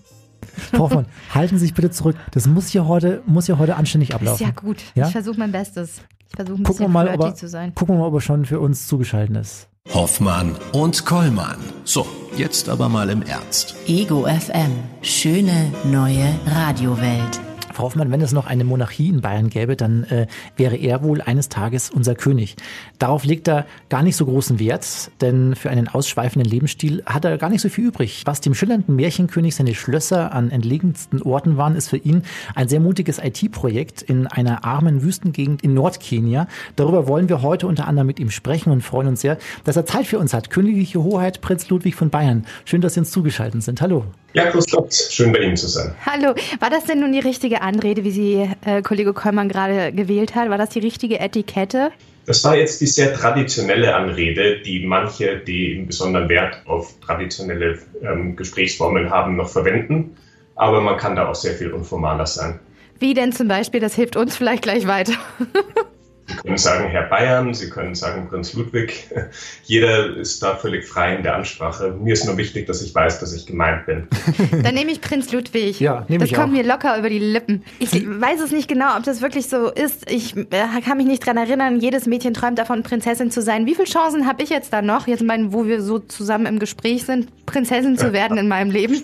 Frau 0.70 0.78
Hoffmann, 0.80 1.06
halten 1.34 1.58
Sie 1.58 1.66
sich 1.66 1.74
bitte 1.74 1.90
zurück. 1.90 2.16
Das 2.32 2.46
muss 2.46 2.68
hier 2.68 2.86
heute, 2.86 3.22
muss 3.26 3.46
hier 3.46 3.58
heute 3.58 3.76
anständig 3.76 4.10
Ist 4.10 4.14
ablaufen. 4.16 4.44
ja 4.46 4.50
gut. 4.52 4.78
Ja? 4.94 5.06
Ich 5.06 5.12
versuche 5.12 5.38
mein 5.38 5.52
Bestes. 5.52 6.02
Ich 6.28 6.36
versuche 6.36 6.60
ein 6.60 6.64
Gucken 6.64 6.78
bisschen 6.86 6.92
mal, 6.92 7.08
ob 7.08 7.20
er, 7.20 7.34
zu 7.34 7.48
sein. 7.48 7.74
gucken 7.74 7.94
wir 7.96 8.00
mal, 8.00 8.06
ob 8.08 8.14
er 8.14 8.20
schon 8.20 8.44
für 8.44 8.60
uns 8.60 8.86
zugeschaltet 8.86 9.36
ist. 9.36 9.68
Hoffmann 9.92 10.56
und 10.72 11.04
Kollmann. 11.04 11.58
So, 11.84 12.06
jetzt 12.36 12.68
aber 12.68 12.88
mal 12.88 13.10
im 13.10 13.22
Ernst. 13.22 13.74
Ego 13.86 14.26
FM. 14.26 14.72
Schöne 15.02 15.72
neue 15.84 16.26
Radiowelt. 16.46 17.40
Frau 17.74 17.84
Hoffmann, 17.84 18.10
wenn 18.10 18.20
es 18.20 18.32
noch 18.32 18.46
eine 18.46 18.64
Monarchie 18.64 19.08
in 19.08 19.20
Bayern 19.20 19.50
gäbe, 19.50 19.76
dann 19.76 20.04
äh, 20.04 20.26
wäre 20.56 20.76
er 20.76 21.02
wohl 21.02 21.20
eines 21.20 21.48
Tages 21.48 21.90
unser 21.90 22.14
König. 22.14 22.56
Darauf 22.98 23.24
legt 23.24 23.48
er 23.48 23.66
gar 23.88 24.02
nicht 24.02 24.16
so 24.16 24.26
großen 24.26 24.58
Wert, 24.58 25.10
denn 25.20 25.56
für 25.56 25.70
einen 25.70 25.88
ausschweifenden 25.88 26.50
Lebensstil 26.50 27.02
hat 27.04 27.24
er 27.24 27.36
gar 27.36 27.50
nicht 27.50 27.60
so 27.60 27.68
viel 27.68 27.86
übrig. 27.86 28.22
Was 28.24 28.40
dem 28.40 28.54
schillernden 28.54 28.94
Märchenkönig 28.94 29.56
seine 29.56 29.74
Schlösser 29.74 30.32
an 30.32 30.50
entlegensten 30.50 31.20
Orten 31.22 31.56
waren, 31.56 31.74
ist 31.74 31.90
für 31.90 31.96
ihn 31.96 32.22
ein 32.54 32.68
sehr 32.68 32.80
mutiges 32.80 33.18
IT-Projekt 33.18 34.02
in 34.02 34.26
einer 34.26 34.64
armen 34.64 35.02
Wüstengegend 35.02 35.62
in 35.62 35.74
Nordkenia. 35.74 36.46
Darüber 36.76 37.08
wollen 37.08 37.28
wir 37.28 37.42
heute 37.42 37.66
unter 37.66 37.88
anderem 37.88 38.06
mit 38.06 38.20
ihm 38.20 38.30
sprechen 38.30 38.70
und 38.70 38.82
freuen 38.82 39.08
uns 39.08 39.20
sehr, 39.20 39.38
dass 39.64 39.76
er 39.76 39.84
Zeit 39.84 40.06
für 40.06 40.18
uns 40.18 40.32
hat. 40.32 40.50
Königliche 40.50 41.02
Hoheit 41.02 41.40
Prinz 41.40 41.68
Ludwig 41.68 41.96
von 41.96 42.10
Bayern. 42.10 42.46
Schön, 42.64 42.80
dass 42.80 42.94
Sie 42.94 43.00
uns 43.00 43.10
zugeschaltet 43.10 43.62
sind. 43.62 43.80
Hallo. 43.80 44.04
Ja, 44.34 44.50
grüß 44.50 44.66
Gott. 44.66 44.92
Schön 44.92 45.32
bei 45.32 45.38
Ihnen 45.38 45.56
zu 45.56 45.68
sein. 45.68 45.94
Hallo, 46.04 46.34
war 46.58 46.68
das 46.68 46.84
denn 46.84 46.98
nun 46.98 47.12
die 47.12 47.20
richtige 47.20 47.62
Anrede, 47.64 48.04
wie 48.04 48.10
sie 48.10 48.50
äh, 48.64 48.82
Kollege 48.82 49.12
Kollmann 49.12 49.48
gerade 49.48 49.92
gewählt 49.92 50.34
hat? 50.34 50.50
War 50.50 50.58
das 50.58 50.70
die 50.70 50.80
richtige 50.80 51.18
Etikette? 51.18 51.90
Das 52.26 52.42
war 52.44 52.56
jetzt 52.56 52.80
die 52.80 52.86
sehr 52.86 53.12
traditionelle 53.12 53.94
Anrede, 53.94 54.60
die 54.60 54.86
manche, 54.86 55.38
die 55.38 55.76
einen 55.76 55.86
besonderen 55.86 56.28
Wert 56.28 56.62
auf 56.66 56.98
traditionelle 57.00 57.78
ähm, 58.02 58.36
Gesprächsformen 58.36 59.10
haben, 59.10 59.36
noch 59.36 59.48
verwenden. 59.48 60.16
Aber 60.54 60.80
man 60.80 60.96
kann 60.96 61.16
da 61.16 61.28
auch 61.28 61.34
sehr 61.34 61.54
viel 61.54 61.72
unformaler 61.72 62.26
sein. 62.26 62.60
Wie 62.98 63.12
denn 63.12 63.32
zum 63.32 63.48
Beispiel? 63.48 63.80
Das 63.80 63.94
hilft 63.94 64.16
uns 64.16 64.36
vielleicht 64.36 64.62
gleich 64.62 64.86
weiter. 64.86 65.14
Sie 66.26 66.36
können 66.36 66.56
sagen 66.56 66.88
Herr 66.88 67.02
Bayern, 67.08 67.52
Sie 67.52 67.68
können 67.68 67.94
sagen 67.94 68.28
Prinz 68.28 68.54
Ludwig. 68.54 69.10
Jeder 69.64 70.16
ist 70.16 70.42
da 70.42 70.56
völlig 70.56 70.86
frei 70.86 71.16
in 71.16 71.22
der 71.22 71.36
Ansprache. 71.36 71.92
Mir 71.92 72.14
ist 72.14 72.24
nur 72.24 72.36
wichtig, 72.38 72.66
dass 72.66 72.80
ich 72.82 72.94
weiß, 72.94 73.20
dass 73.20 73.34
ich 73.34 73.46
gemeint 73.46 73.86
bin. 73.86 74.08
Dann 74.62 74.74
nehme 74.74 74.90
ich 74.90 75.00
Prinz 75.00 75.32
Ludwig. 75.32 75.80
Ja, 75.80 76.06
nehme 76.08 76.20
Das 76.20 76.30
ich 76.30 76.34
kommt 76.36 76.48
auch. 76.48 76.56
mir 76.56 76.64
locker 76.64 76.98
über 76.98 77.10
die 77.10 77.18
Lippen. 77.18 77.62
Ich 77.78 77.92
weiß 77.92 78.40
es 78.40 78.52
nicht 78.52 78.68
genau, 78.68 78.96
ob 78.96 79.04
das 79.04 79.20
wirklich 79.20 79.48
so 79.48 79.70
ist. 79.70 80.10
Ich 80.10 80.36
äh, 80.36 80.80
kann 80.84 80.96
mich 80.96 81.06
nicht 81.06 81.24
dran 81.24 81.36
erinnern. 81.36 81.80
Jedes 81.80 82.06
Mädchen 82.06 82.32
träumt 82.32 82.58
davon, 82.58 82.82
Prinzessin 82.82 83.30
zu 83.30 83.42
sein. 83.42 83.66
Wie 83.66 83.74
viele 83.74 83.86
Chancen 83.88 84.26
habe 84.26 84.42
ich 84.42 84.48
jetzt 84.50 84.72
da 84.72 84.80
noch, 84.82 85.06
jetzt 85.06 85.22
mein, 85.22 85.52
wo 85.52 85.66
wir 85.66 85.82
so 85.82 85.98
zusammen 85.98 86.46
im 86.46 86.58
Gespräch 86.58 87.04
sind, 87.04 87.28
Prinzessin 87.46 87.98
zu 87.98 88.12
werden 88.14 88.38
in 88.38 88.48
meinem 88.48 88.70
Leben? 88.70 89.02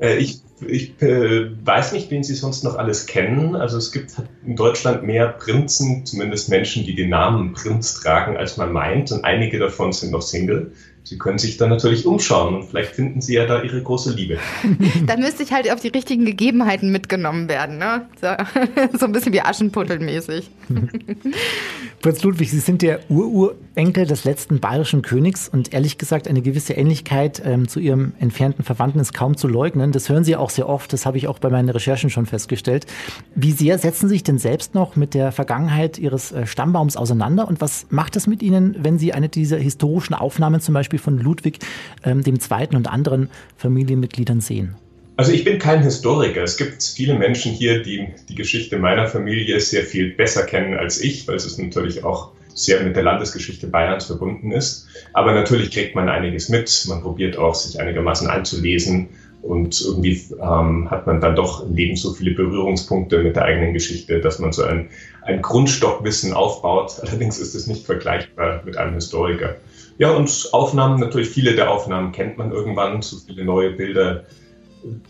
Äh, 0.00 0.16
ich 0.16 0.40
ich 0.66 1.00
äh, 1.02 1.50
weiß 1.64 1.92
nicht, 1.92 2.10
wen 2.10 2.22
Sie 2.22 2.34
sonst 2.34 2.64
noch 2.64 2.76
alles 2.76 3.06
kennen. 3.06 3.54
Also 3.54 3.78
es 3.78 3.92
gibt 3.92 4.12
in 4.44 4.56
Deutschland 4.56 5.04
mehr 5.04 5.28
Prinzen, 5.28 6.04
zumindest 6.04 6.48
Menschen, 6.48 6.84
die 6.84 6.94
den 6.94 7.10
Namen 7.10 7.52
Prinz 7.52 7.94
tragen, 7.94 8.36
als 8.36 8.56
man 8.56 8.72
meint. 8.72 9.12
Und 9.12 9.24
einige 9.24 9.58
davon 9.58 9.92
sind 9.92 10.12
noch 10.12 10.22
Single. 10.22 10.72
Sie 11.08 11.16
können 11.16 11.38
sich 11.38 11.56
da 11.56 11.66
natürlich 11.66 12.04
umschauen 12.04 12.54
und 12.54 12.64
vielleicht 12.64 12.94
finden 12.94 13.22
Sie 13.22 13.32
ja 13.32 13.46
da 13.46 13.62
Ihre 13.62 13.82
große 13.82 14.12
Liebe. 14.12 14.38
Da 15.06 15.16
müsste 15.16 15.42
ich 15.42 15.52
halt 15.52 15.70
auf 15.72 15.80
die 15.80 15.88
richtigen 15.88 16.26
Gegebenheiten 16.26 16.92
mitgenommen 16.92 17.48
werden. 17.48 17.78
Ne? 17.78 18.06
So, 18.20 18.28
so 18.98 19.06
ein 19.06 19.12
bisschen 19.12 19.32
wie 19.32 19.40
Aschenputtel-mäßig. 19.40 20.50
Prinz 22.02 22.22
Ludwig, 22.22 22.50
Sie 22.50 22.60
sind 22.60 22.82
der 22.82 23.00
Ururenkel 23.10 24.06
des 24.06 24.24
letzten 24.24 24.60
bayerischen 24.60 25.02
Königs 25.02 25.48
und 25.48 25.72
ehrlich 25.72 25.98
gesagt 25.98 26.28
eine 26.28 26.42
gewisse 26.42 26.74
Ähnlichkeit 26.74 27.42
ähm, 27.44 27.68
zu 27.68 27.80
Ihrem 27.80 28.12
entfernten 28.20 28.64
Verwandten 28.64 29.00
ist 29.00 29.14
kaum 29.14 29.36
zu 29.36 29.48
leugnen. 29.48 29.92
Das 29.92 30.08
hören 30.08 30.24
Sie 30.24 30.36
auch 30.36 30.50
sehr 30.50 30.68
oft, 30.68 30.92
das 30.92 31.06
habe 31.06 31.16
ich 31.16 31.26
auch 31.26 31.38
bei 31.38 31.48
meinen 31.48 31.70
Recherchen 31.70 32.10
schon 32.10 32.26
festgestellt. 32.26 32.86
Wie 33.34 33.52
sehr 33.52 33.78
setzen 33.78 34.08
Sie 34.08 34.16
sich 34.16 34.22
denn 34.22 34.38
selbst 34.38 34.74
noch 34.74 34.94
mit 34.94 35.14
der 35.14 35.32
Vergangenheit 35.32 35.98
Ihres 35.98 36.32
äh, 36.32 36.46
Stammbaums 36.46 36.96
auseinander 36.96 37.48
und 37.48 37.60
was 37.60 37.86
macht 37.90 38.14
es 38.16 38.26
mit 38.26 38.42
Ihnen, 38.42 38.76
wenn 38.78 38.98
Sie 38.98 39.12
eine 39.12 39.28
dieser 39.28 39.58
historischen 39.58 40.14
Aufnahmen 40.14 40.60
zum 40.60 40.74
Beispiel 40.74 40.97
von 40.98 41.18
Ludwig 41.18 41.58
ähm, 42.04 42.22
dem 42.22 42.40
Zweiten 42.40 42.76
und 42.76 42.88
anderen 42.88 43.30
Familienmitgliedern 43.56 44.40
sehen? 44.40 44.76
Also 45.16 45.32
ich 45.32 45.42
bin 45.42 45.58
kein 45.58 45.82
Historiker. 45.82 46.44
Es 46.44 46.56
gibt 46.56 46.80
viele 46.82 47.18
Menschen 47.18 47.50
hier, 47.50 47.82
die 47.82 48.06
die 48.28 48.36
Geschichte 48.36 48.78
meiner 48.78 49.08
Familie 49.08 49.58
sehr 49.58 49.82
viel 49.82 50.12
besser 50.12 50.44
kennen 50.44 50.78
als 50.78 51.00
ich, 51.00 51.26
weil 51.26 51.34
es 51.34 51.58
natürlich 51.58 52.04
auch 52.04 52.30
sehr 52.54 52.82
mit 52.82 52.94
der 52.94 53.02
Landesgeschichte 53.02 53.66
Bayerns 53.66 54.06
verbunden 54.06 54.52
ist. 54.52 54.86
Aber 55.12 55.32
natürlich 55.32 55.72
kriegt 55.72 55.94
man 55.94 56.08
einiges 56.08 56.48
mit. 56.48 56.84
Man 56.88 57.02
probiert 57.02 57.36
auch, 57.36 57.54
sich 57.54 57.80
einigermaßen 57.80 58.28
einzulesen. 58.28 59.08
Und 59.42 59.80
irgendwie 59.80 60.20
ähm, 60.40 60.90
hat 60.90 61.06
man 61.06 61.20
dann 61.20 61.36
doch 61.36 61.64
im 61.64 61.74
Leben 61.74 61.96
so 61.96 62.12
viele 62.12 62.32
Berührungspunkte 62.32 63.22
mit 63.22 63.36
der 63.36 63.44
eigenen 63.44 63.72
Geschichte, 63.72 64.20
dass 64.20 64.38
man 64.38 64.52
so 64.52 64.64
ein, 64.64 64.88
ein 65.22 65.42
Grundstockwissen 65.42 66.32
aufbaut. 66.32 67.00
Allerdings 67.02 67.38
ist 67.38 67.54
es 67.54 67.66
nicht 67.66 67.86
vergleichbar 67.86 68.62
mit 68.64 68.76
einem 68.76 68.94
Historiker. 68.94 69.56
Ja, 69.98 70.12
und 70.12 70.48
Aufnahmen, 70.52 71.00
natürlich 71.00 71.28
viele 71.28 71.54
der 71.54 71.70
Aufnahmen 71.70 72.12
kennt 72.12 72.38
man 72.38 72.52
irgendwann, 72.52 73.02
so 73.02 73.16
viele 73.16 73.44
neue 73.44 73.72
Bilder 73.72 74.24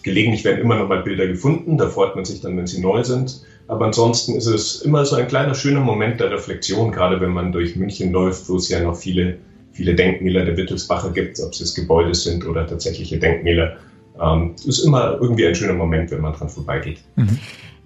Gelegentlich 0.02 0.44
werden 0.44 0.60
immer 0.60 0.76
noch 0.76 0.88
mal 0.88 1.02
Bilder 1.02 1.26
gefunden, 1.26 1.76
da 1.76 1.88
freut 1.88 2.16
man 2.16 2.24
sich 2.24 2.40
dann, 2.40 2.56
wenn 2.56 2.66
sie 2.66 2.80
neu 2.80 3.04
sind. 3.04 3.42
Aber 3.66 3.84
ansonsten 3.84 4.34
ist 4.34 4.46
es 4.46 4.80
immer 4.82 5.04
so 5.04 5.16
ein 5.16 5.28
kleiner 5.28 5.54
schöner 5.54 5.80
Moment 5.80 6.20
der 6.20 6.30
Reflexion, 6.30 6.90
gerade 6.90 7.20
wenn 7.20 7.30
man 7.30 7.52
durch 7.52 7.76
München 7.76 8.12
läuft, 8.12 8.48
wo 8.48 8.56
es 8.56 8.68
ja 8.70 8.80
noch 8.80 8.96
viele, 8.96 9.38
viele 9.72 9.94
Denkmäler 9.94 10.44
der 10.44 10.56
Wittelsbacher 10.56 11.10
gibt, 11.10 11.38
ob 11.40 11.52
es 11.52 11.58
jetzt 11.58 11.74
Gebäude 11.74 12.14
sind 12.14 12.46
oder 12.46 12.66
tatsächliche 12.66 13.18
Denkmäler. 13.18 13.76
Ähm, 14.20 14.54
ist 14.64 14.78
immer 14.80 15.18
irgendwie 15.20 15.46
ein 15.46 15.54
schöner 15.54 15.74
Moment, 15.74 16.10
wenn 16.10 16.22
man 16.22 16.32
dran 16.32 16.48
vorbeigeht. 16.48 17.00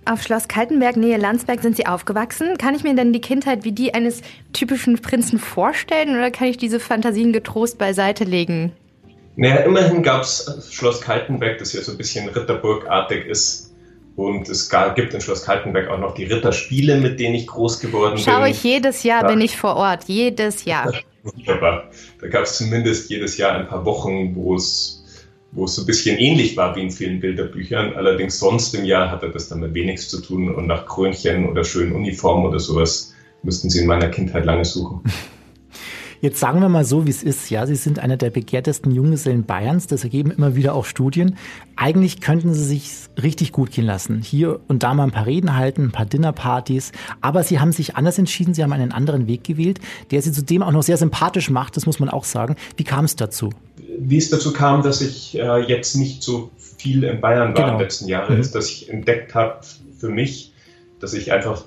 Auf 0.04 0.22
Schloss 0.22 0.48
Kaltenberg, 0.48 0.96
Nähe 0.96 1.16
Landsberg, 1.16 1.62
sind 1.62 1.76
Sie 1.76 1.86
aufgewachsen. 1.86 2.58
Kann 2.58 2.74
ich 2.74 2.82
mir 2.82 2.94
denn 2.96 3.12
die 3.12 3.20
Kindheit 3.20 3.64
wie 3.64 3.70
die 3.72 3.94
eines 3.94 4.20
typischen 4.52 5.00
Prinzen 5.00 5.38
vorstellen 5.38 6.16
oder 6.16 6.30
kann 6.32 6.48
ich 6.48 6.56
diese 6.56 6.80
Fantasien 6.80 7.32
getrost 7.32 7.78
beiseite 7.78 8.24
legen? 8.24 8.72
Naja, 9.36 9.56
immerhin 9.60 10.02
gab 10.02 10.22
es 10.22 10.68
Schloss 10.72 11.00
Kaltenberg, 11.00 11.58
das 11.58 11.72
ja 11.72 11.80
so 11.82 11.92
ein 11.92 11.98
bisschen 11.98 12.28
Ritterburgartig 12.28 13.26
ist. 13.26 13.72
Und 14.16 14.48
es 14.48 14.68
gar, 14.68 14.92
gibt 14.94 15.14
in 15.14 15.20
Schloss 15.20 15.44
Kaltenberg 15.44 15.88
auch 15.88 15.98
noch 15.98 16.14
die 16.14 16.24
Ritterspiele, 16.24 17.00
mit 17.00 17.18
denen 17.18 17.36
ich 17.36 17.46
groß 17.46 17.80
geworden 17.80 18.16
bin. 18.16 18.24
Schaue 18.24 18.50
ich 18.50 18.62
jedes 18.62 19.04
Jahr, 19.04 19.22
Ja. 19.22 19.28
bin 19.28 19.40
ich 19.40 19.56
vor 19.56 19.76
Ort. 19.76 20.04
Jedes 20.06 20.64
Jahr. 20.64 20.92
Wunderbar. 21.22 21.84
Da 22.20 22.26
gab 22.28 22.42
es 22.42 22.58
zumindest 22.58 23.08
jedes 23.08 23.38
Jahr 23.38 23.52
ein 23.56 23.68
paar 23.68 23.84
Wochen, 23.86 24.34
wo 24.34 24.56
es, 24.56 25.01
wo 25.52 25.64
es 25.64 25.74
so 25.74 25.82
ein 25.82 25.86
bisschen 25.86 26.18
ähnlich 26.18 26.56
war 26.56 26.74
wie 26.74 26.82
in 26.82 26.90
vielen 26.90 27.20
Bilderbüchern. 27.20 27.94
Allerdings 27.94 28.38
sonst 28.38 28.74
im 28.74 28.84
Jahr 28.84 29.10
hatte 29.10 29.30
das 29.30 29.48
damit 29.48 29.74
wenig 29.74 30.00
zu 30.08 30.20
tun 30.20 30.54
und 30.54 30.66
nach 30.66 30.86
Krönchen 30.86 31.48
oder 31.48 31.62
schönen 31.62 31.92
Uniformen 31.92 32.46
oder 32.46 32.58
sowas 32.58 33.14
müssten 33.42 33.70
Sie 33.70 33.80
in 33.80 33.86
meiner 33.86 34.08
Kindheit 34.08 34.44
lange 34.44 34.64
suchen. 34.64 35.02
Jetzt 36.22 36.38
sagen 36.38 36.60
wir 36.60 36.68
mal 36.68 36.84
so, 36.84 37.04
wie 37.04 37.10
es 37.10 37.24
ist. 37.24 37.50
Ja, 37.50 37.66
Sie 37.66 37.74
sind 37.74 37.98
einer 37.98 38.16
der 38.16 38.30
begehrtesten 38.30 38.92
Junggesellen 38.92 39.42
Bayerns. 39.42 39.88
Das 39.88 40.04
ergeben 40.04 40.30
immer 40.30 40.54
wieder 40.54 40.72
auch 40.72 40.84
Studien. 40.84 41.36
Eigentlich 41.74 42.20
könnten 42.20 42.54
Sie 42.54 42.64
sich 42.64 42.92
richtig 43.20 43.50
gut 43.50 43.72
gehen 43.72 43.84
lassen. 43.86 44.22
Hier 44.22 44.60
und 44.68 44.84
da 44.84 44.94
mal 44.94 45.02
ein 45.02 45.10
paar 45.10 45.26
Reden 45.26 45.56
halten, 45.56 45.82
ein 45.86 45.90
paar 45.90 46.06
Dinnerpartys. 46.06 46.92
Aber 47.22 47.42
Sie 47.42 47.58
haben 47.58 47.72
sich 47.72 47.96
anders 47.96 48.18
entschieden. 48.20 48.54
Sie 48.54 48.62
haben 48.62 48.72
einen 48.72 48.92
anderen 48.92 49.26
Weg 49.26 49.42
gewählt, 49.42 49.80
der 50.12 50.22
Sie 50.22 50.30
zudem 50.30 50.62
auch 50.62 50.70
noch 50.70 50.84
sehr 50.84 50.96
sympathisch 50.96 51.50
macht. 51.50 51.76
Das 51.76 51.86
muss 51.86 51.98
man 51.98 52.08
auch 52.08 52.22
sagen. 52.24 52.54
Wie 52.76 52.84
kam 52.84 53.04
es 53.04 53.16
dazu? 53.16 53.50
Wie 53.98 54.16
es 54.16 54.30
dazu 54.30 54.52
kam, 54.52 54.82
dass 54.84 55.00
ich 55.00 55.36
äh, 55.36 55.58
jetzt 55.66 55.96
nicht 55.96 56.22
so 56.22 56.52
viel 56.76 57.02
in 57.02 57.20
Bayern 57.20 57.48
war 57.48 57.54
Genau. 57.54 57.66
in 57.72 57.74
den 57.78 57.80
letzten 57.82 58.06
Jahren, 58.06 58.36
Mhm. 58.36 58.40
ist, 58.40 58.54
dass 58.54 58.70
ich 58.70 58.88
entdeckt 58.88 59.34
habe 59.34 59.58
für 59.98 60.08
mich, 60.08 60.52
dass 61.00 61.14
ich 61.14 61.32
einfach 61.32 61.64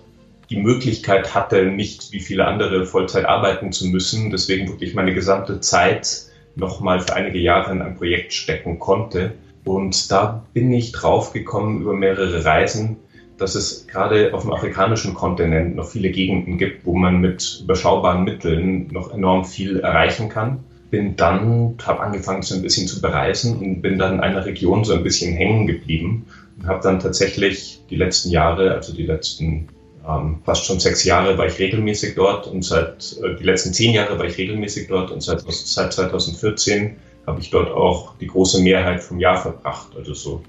die 0.50 0.58
Möglichkeit 0.58 1.34
hatte, 1.34 1.66
nicht 1.66 2.12
wie 2.12 2.20
viele 2.20 2.46
andere 2.46 2.86
Vollzeit 2.86 3.26
arbeiten 3.26 3.72
zu 3.72 3.88
müssen, 3.88 4.30
deswegen 4.30 4.68
wirklich 4.68 4.94
meine 4.94 5.14
gesamte 5.14 5.60
Zeit 5.60 6.26
nochmal 6.56 7.02
für 7.02 7.16
einige 7.16 7.40
Jahre 7.40 7.72
in 7.72 7.82
ein 7.82 7.96
Projekt 7.96 8.34
stecken 8.34 8.80
konnte. 8.80 9.34
Und 9.64 10.12
da 10.12 10.46
bin 10.54 10.72
ich 10.72 10.92
drauf 10.92 11.34
gekommen 11.34 11.82
über 11.82 11.94
mehrere 11.94 12.46
Reisen, 12.46 12.98
dass 13.38 13.56
es 13.56 13.88
gerade 13.88 14.34
auf 14.34 14.44
dem 14.44 14.54
afrikanischen 14.54 15.14
Kontinent 15.14 15.76
noch 15.76 15.90
viele 15.90 16.12
Gegenden 16.12 16.58
gibt, 16.58 16.86
wo 16.86 16.96
man 16.96 17.20
mit 17.20 17.62
überschaubaren 17.64 18.24
Mitteln 18.24 18.88
noch 18.92 19.14
enorm 19.14 19.44
viel 19.44 19.80
erreichen 19.80 20.30
kann. 20.30 20.64
Bin 20.92 21.16
dann, 21.16 21.76
habe 21.84 22.00
angefangen 22.00 22.44
so 22.44 22.56
ein 22.56 22.62
bisschen 22.62 22.88
zu 22.88 23.02
bereisen 23.02 23.58
und 23.58 23.82
bin 23.82 23.98
dann 23.98 24.16
in 24.16 24.20
einer 24.22 24.46
Region 24.46 24.86
so 24.86 24.94
ein 24.94 25.04
bisschen 25.04 25.36
hängen 25.36 25.68
geblieben 25.68 26.28
und 26.60 26.68
habe 26.68 26.82
dann 26.82 27.00
tatsächlich 27.00 27.82
die 27.90 27.98
letzten 27.98 28.30
Jahre, 28.30 28.74
also 28.74 28.94
die 28.94 29.06
letzten 29.06 29.68
ähm, 30.08 30.40
fast 30.44 30.66
schon 30.66 30.80
sechs 30.80 31.04
Jahre 31.04 31.38
war 31.38 31.48
ich 31.48 31.60
regelmäßig 31.60 32.16
dort 32.16 32.48
und 32.48 32.64
seit 32.64 33.18
äh, 33.24 33.36
die 33.40 33.44
letzten 33.44 33.74
zehn 33.74 33.94
Jahre 33.94 34.18
war 34.18 34.26
ich 34.26 34.38
regelmäßig 34.38 34.88
dort 34.88 35.12
und 35.12 35.22
seit, 35.22 35.42
seit 35.50 35.94
2014 35.94 36.96
habe 37.26 37.40
ich 37.42 37.50
dort 37.50 37.72
auch 37.72 38.16
die 38.20 38.28
große 38.28 38.62
Mehrheit 38.62 39.04
vom 39.04 39.20
Jahr 39.20 39.38
verbracht, 39.42 39.90
also 39.98 40.14
so 40.14 40.42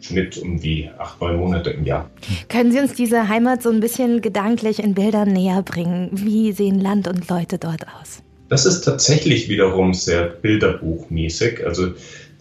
Schnitt 0.00 0.38
um 0.38 0.60
die 0.60 0.88
acht, 0.98 1.20
neun 1.20 1.36
Monate 1.36 1.70
im 1.70 1.84
Jahr. 1.84 2.10
Können 2.48 2.72
Sie 2.72 2.80
uns 2.80 2.94
diese 2.94 3.28
Heimat 3.28 3.62
so 3.62 3.70
ein 3.70 3.80
bisschen 3.80 4.20
gedanklich 4.20 4.82
in 4.82 4.94
Bildern 4.94 5.32
näher 5.32 5.62
bringen? 5.62 6.10
Wie 6.12 6.52
sehen 6.52 6.80
Land 6.80 7.06
und 7.06 7.28
Leute 7.28 7.58
dort 7.58 7.86
aus? 8.00 8.22
Das 8.48 8.66
ist 8.66 8.82
tatsächlich 8.82 9.48
wiederum 9.48 9.94
sehr 9.94 10.24
bilderbuchmäßig. 10.24 11.64
Also 11.64 11.92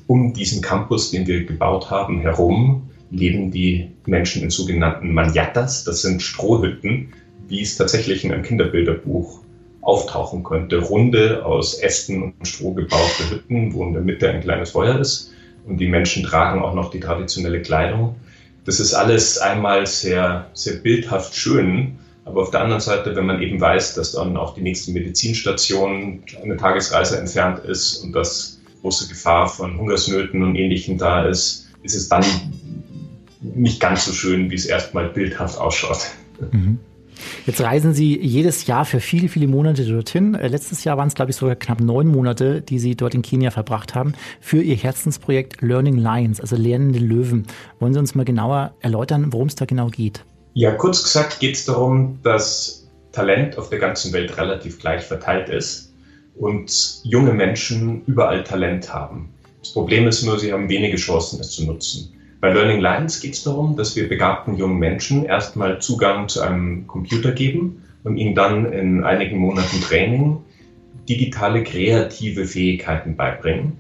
um 0.08 0.34
diesen 0.34 0.62
Campus, 0.62 1.12
den 1.12 1.28
wir 1.28 1.46
gebaut 1.46 1.90
haben, 1.90 2.22
herum 2.22 2.90
leben 3.12 3.52
die 3.52 3.92
Menschen 4.06 4.42
in 4.42 4.50
sogenannten 4.50 5.14
Manyatas. 5.14 5.84
Das 5.84 6.02
sind 6.02 6.22
Strohhütten, 6.22 7.14
wie 7.48 7.62
es 7.62 7.78
tatsächlich 7.78 8.24
in 8.24 8.32
einem 8.32 8.44
Kinderbilderbuch 8.44 9.42
auftauchen 9.82 10.44
könnte. 10.44 10.78
Runde 10.78 11.46
aus 11.46 11.76
Ästen 11.76 12.24
und 12.24 12.48
Stroh 12.48 12.74
gebaute 12.74 13.30
Hütten, 13.30 13.74
wo 13.74 13.84
in 13.84 13.94
der 13.94 14.02
Mitte 14.02 14.30
ein 14.30 14.42
kleines 14.42 14.72
Feuer 14.72 15.00
ist. 15.00 15.32
Und 15.68 15.78
die 15.78 15.88
Menschen 15.88 16.24
tragen 16.24 16.62
auch 16.62 16.74
noch 16.74 16.90
die 16.90 17.00
traditionelle 17.00 17.62
Kleidung. 17.62 18.16
Das 18.66 18.80
ist 18.80 18.94
alles 18.94 19.38
einmal 19.38 19.86
sehr, 19.86 20.50
sehr 20.54 20.76
bildhaft 20.76 21.36
schön. 21.36 21.98
Aber 22.24 22.44
auf 22.44 22.52
der 22.52 22.62
anderen 22.62 22.82
Seite, 22.82 23.16
wenn 23.16 23.26
man 23.26 23.42
eben 23.42 23.60
weiß, 23.60 23.96
dass 23.96 24.14
dann 24.14 24.38
auch 24.38 24.54
die 24.54 24.62
nächste 24.62 24.92
Medizinstation 24.92 26.24
eine 26.42 26.58
Tagesreise 26.58 27.20
entfernt 27.20 27.60
ist 27.66 28.04
und 28.04 28.14
dass 28.14 28.60
große 28.82 29.10
Gefahr 29.10 29.48
von 29.48 29.78
Hungersnöten 29.78 30.44
und 30.44 30.56
Ähnlichem 30.56 30.98
da 30.98 31.26
ist, 31.26 31.68
ist 31.84 31.96
es 31.96 32.10
dann 32.10 32.24
nicht 33.42 33.80
ganz 33.80 34.06
so 34.06 34.14
schön, 34.14 34.50
wie 34.52 34.56
es 34.56 34.66
erstmal 34.66 35.10
bildhaft 35.10 35.58
ausschaut. 35.60 36.12
Mhm. 36.52 36.80
Jetzt 37.46 37.62
reisen 37.62 37.94
Sie 37.94 38.20
jedes 38.20 38.66
Jahr 38.66 38.86
für 38.86 39.00
viele, 39.00 39.30
viele 39.30 39.48
Monate 39.48 39.86
dorthin. 39.86 40.34
Äh, 40.36 40.48
Letztes 40.48 40.84
Jahr 40.84 40.98
waren 40.98 41.08
es, 41.08 41.16
glaube 41.16 41.32
ich, 41.32 41.38
sogar 41.38 41.56
knapp 41.56 41.80
neun 41.80 42.08
Monate, 42.08 42.62
die 42.62 42.80
Sie 42.80 42.96
dort 42.96 43.14
in 43.14 43.22
Kenia 43.22 43.52
verbracht 43.52 43.96
haben, 43.96 44.14
für 44.40 44.62
Ihr 44.62 44.76
Herzensprojekt 44.76 45.62
Learning 45.62 45.98
Lions, 45.98 46.42
also 46.42 46.56
lernende 46.56 47.00
Löwen. 47.00 47.48
Wollen 47.80 47.94
Sie 47.94 48.00
uns 48.00 48.16
mal 48.16 48.26
genauer 48.26 48.74
erläutern, 48.80 49.32
worum 49.32 49.48
es 49.48 49.56
da 49.56 49.66
genau 49.66 49.88
geht? 49.88 50.24
Ja, 50.54 50.72
kurz 50.72 51.04
gesagt 51.04 51.40
geht 51.40 51.56
es 51.56 51.66
darum, 51.66 52.20
dass 52.24 52.90
Talent 53.12 53.58
auf 53.58 53.70
der 53.70 53.80
ganzen 53.80 54.14
Welt 54.14 54.38
relativ 54.38 54.80
gleich 54.80 55.04
verteilt 55.04 55.50
ist 55.50 55.94
und 56.36 57.02
junge 57.04 57.34
Menschen 57.34 58.04
überall 58.06 58.44
Talent 58.44 58.94
haben. 58.94 59.30
Das 59.60 59.74
Problem 59.74 60.08
ist 60.08 60.24
nur, 60.24 60.40
sie 60.40 60.52
haben 60.52 60.70
wenige 60.70 60.98
Chancen, 60.98 61.40
es 61.40 61.52
zu 61.52 61.66
nutzen. 61.66 62.14
Bei 62.42 62.52
Learning 62.52 62.80
Lines 62.82 63.22
geht 63.22 63.36
es 63.36 63.44
darum, 63.44 63.76
dass 63.78 63.96
wir 63.96 64.10
begabten 64.10 64.58
jungen 64.58 64.80
Menschen 64.80 65.26
erstmal 65.26 65.80
Zugang 65.80 66.28
zu 66.28 66.42
einem 66.42 66.88
Computer 66.88 67.34
geben 67.34 67.84
und 68.04 68.18
ihnen 68.18 68.34
dann 68.34 68.74
in 68.74 69.04
einigen 69.04 69.38
Monaten 69.38 69.80
Training 69.80 70.38
digitale 71.08 71.64
kreative 71.64 72.46
Fähigkeiten 72.46 73.16
beibringen. 73.16 73.74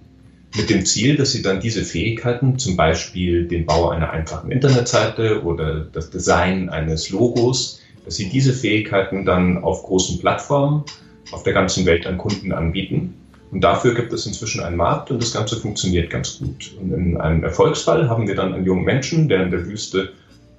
Mit 0.55 0.69
dem 0.69 0.85
Ziel, 0.85 1.15
dass 1.15 1.31
sie 1.31 1.41
dann 1.41 1.59
diese 1.59 1.83
Fähigkeiten, 1.83 2.59
zum 2.59 2.75
Beispiel 2.75 3.47
den 3.47 3.65
Bau 3.65 3.89
einer 3.89 4.11
einfachen 4.11 4.51
Internetseite 4.51 5.43
oder 5.43 5.79
das 5.79 6.11
Design 6.11 6.69
eines 6.69 7.09
Logos, 7.09 7.81
dass 8.05 8.17
sie 8.17 8.29
diese 8.29 8.53
Fähigkeiten 8.53 9.25
dann 9.25 9.63
auf 9.63 9.81
großen 9.81 10.19
Plattformen 10.19 10.83
auf 11.31 11.41
der 11.41 11.53
ganzen 11.53 11.87
Welt 11.87 12.05
an 12.05 12.19
Kunden 12.19 12.51
anbieten. 12.51 13.15
Und 13.51 13.61
dafür 13.61 13.93
gibt 13.93 14.13
es 14.13 14.25
inzwischen 14.25 14.63
einen 14.63 14.77
Markt 14.77 15.11
und 15.11 15.21
das 15.21 15.33
Ganze 15.33 15.57
funktioniert 15.57 16.09
ganz 16.09 16.39
gut. 16.39 16.73
Und 16.79 16.93
in 16.93 17.17
einem 17.17 17.43
Erfolgsfall 17.43 18.09
haben 18.09 18.27
wir 18.27 18.35
dann 18.35 18.53
einen 18.53 18.65
jungen 18.65 18.85
Menschen, 18.85 19.27
der 19.27 19.43
in 19.43 19.51
der 19.51 19.65
Wüste 19.65 20.13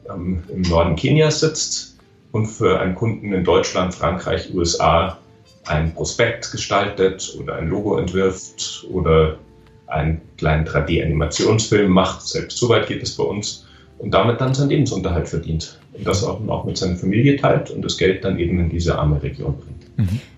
ähm, 0.08 0.42
im 0.54 0.62
Norden 0.62 0.94
Kenias 0.94 1.40
sitzt 1.40 1.96
und 2.32 2.46
für 2.46 2.80
einen 2.80 2.94
Kunden 2.94 3.32
in 3.32 3.44
Deutschland, 3.44 3.94
Frankreich, 3.94 4.52
USA 4.54 5.18
ein 5.64 5.94
Prospekt 5.94 6.50
gestaltet 6.50 7.36
oder 7.40 7.56
ein 7.56 7.68
Logo 7.68 7.96
entwirft 7.96 8.86
oder 8.90 9.38
einen 9.86 10.20
kleinen 10.36 10.66
3D-Animationsfilm 10.66 11.88
macht. 11.88 12.26
Selbst 12.26 12.58
so 12.58 12.68
weit 12.68 12.88
geht 12.88 13.02
es 13.02 13.16
bei 13.16 13.24
uns. 13.24 13.66
Und 13.98 14.12
damit 14.12 14.40
dann 14.40 14.52
seinen 14.52 14.70
Lebensunterhalt 14.70 15.28
verdient. 15.28 15.78
Und 15.92 16.06
das 16.06 16.24
auch, 16.24 16.40
auch 16.48 16.64
mit 16.64 16.76
seiner 16.76 16.96
Familie 16.96 17.36
teilt 17.36 17.70
und 17.70 17.82
das 17.82 17.96
Geld 17.96 18.24
dann 18.24 18.38
eben 18.38 18.58
in 18.58 18.68
diese 18.68 18.98
arme 18.98 19.22
Region 19.22 19.56
bringt. 19.56 19.81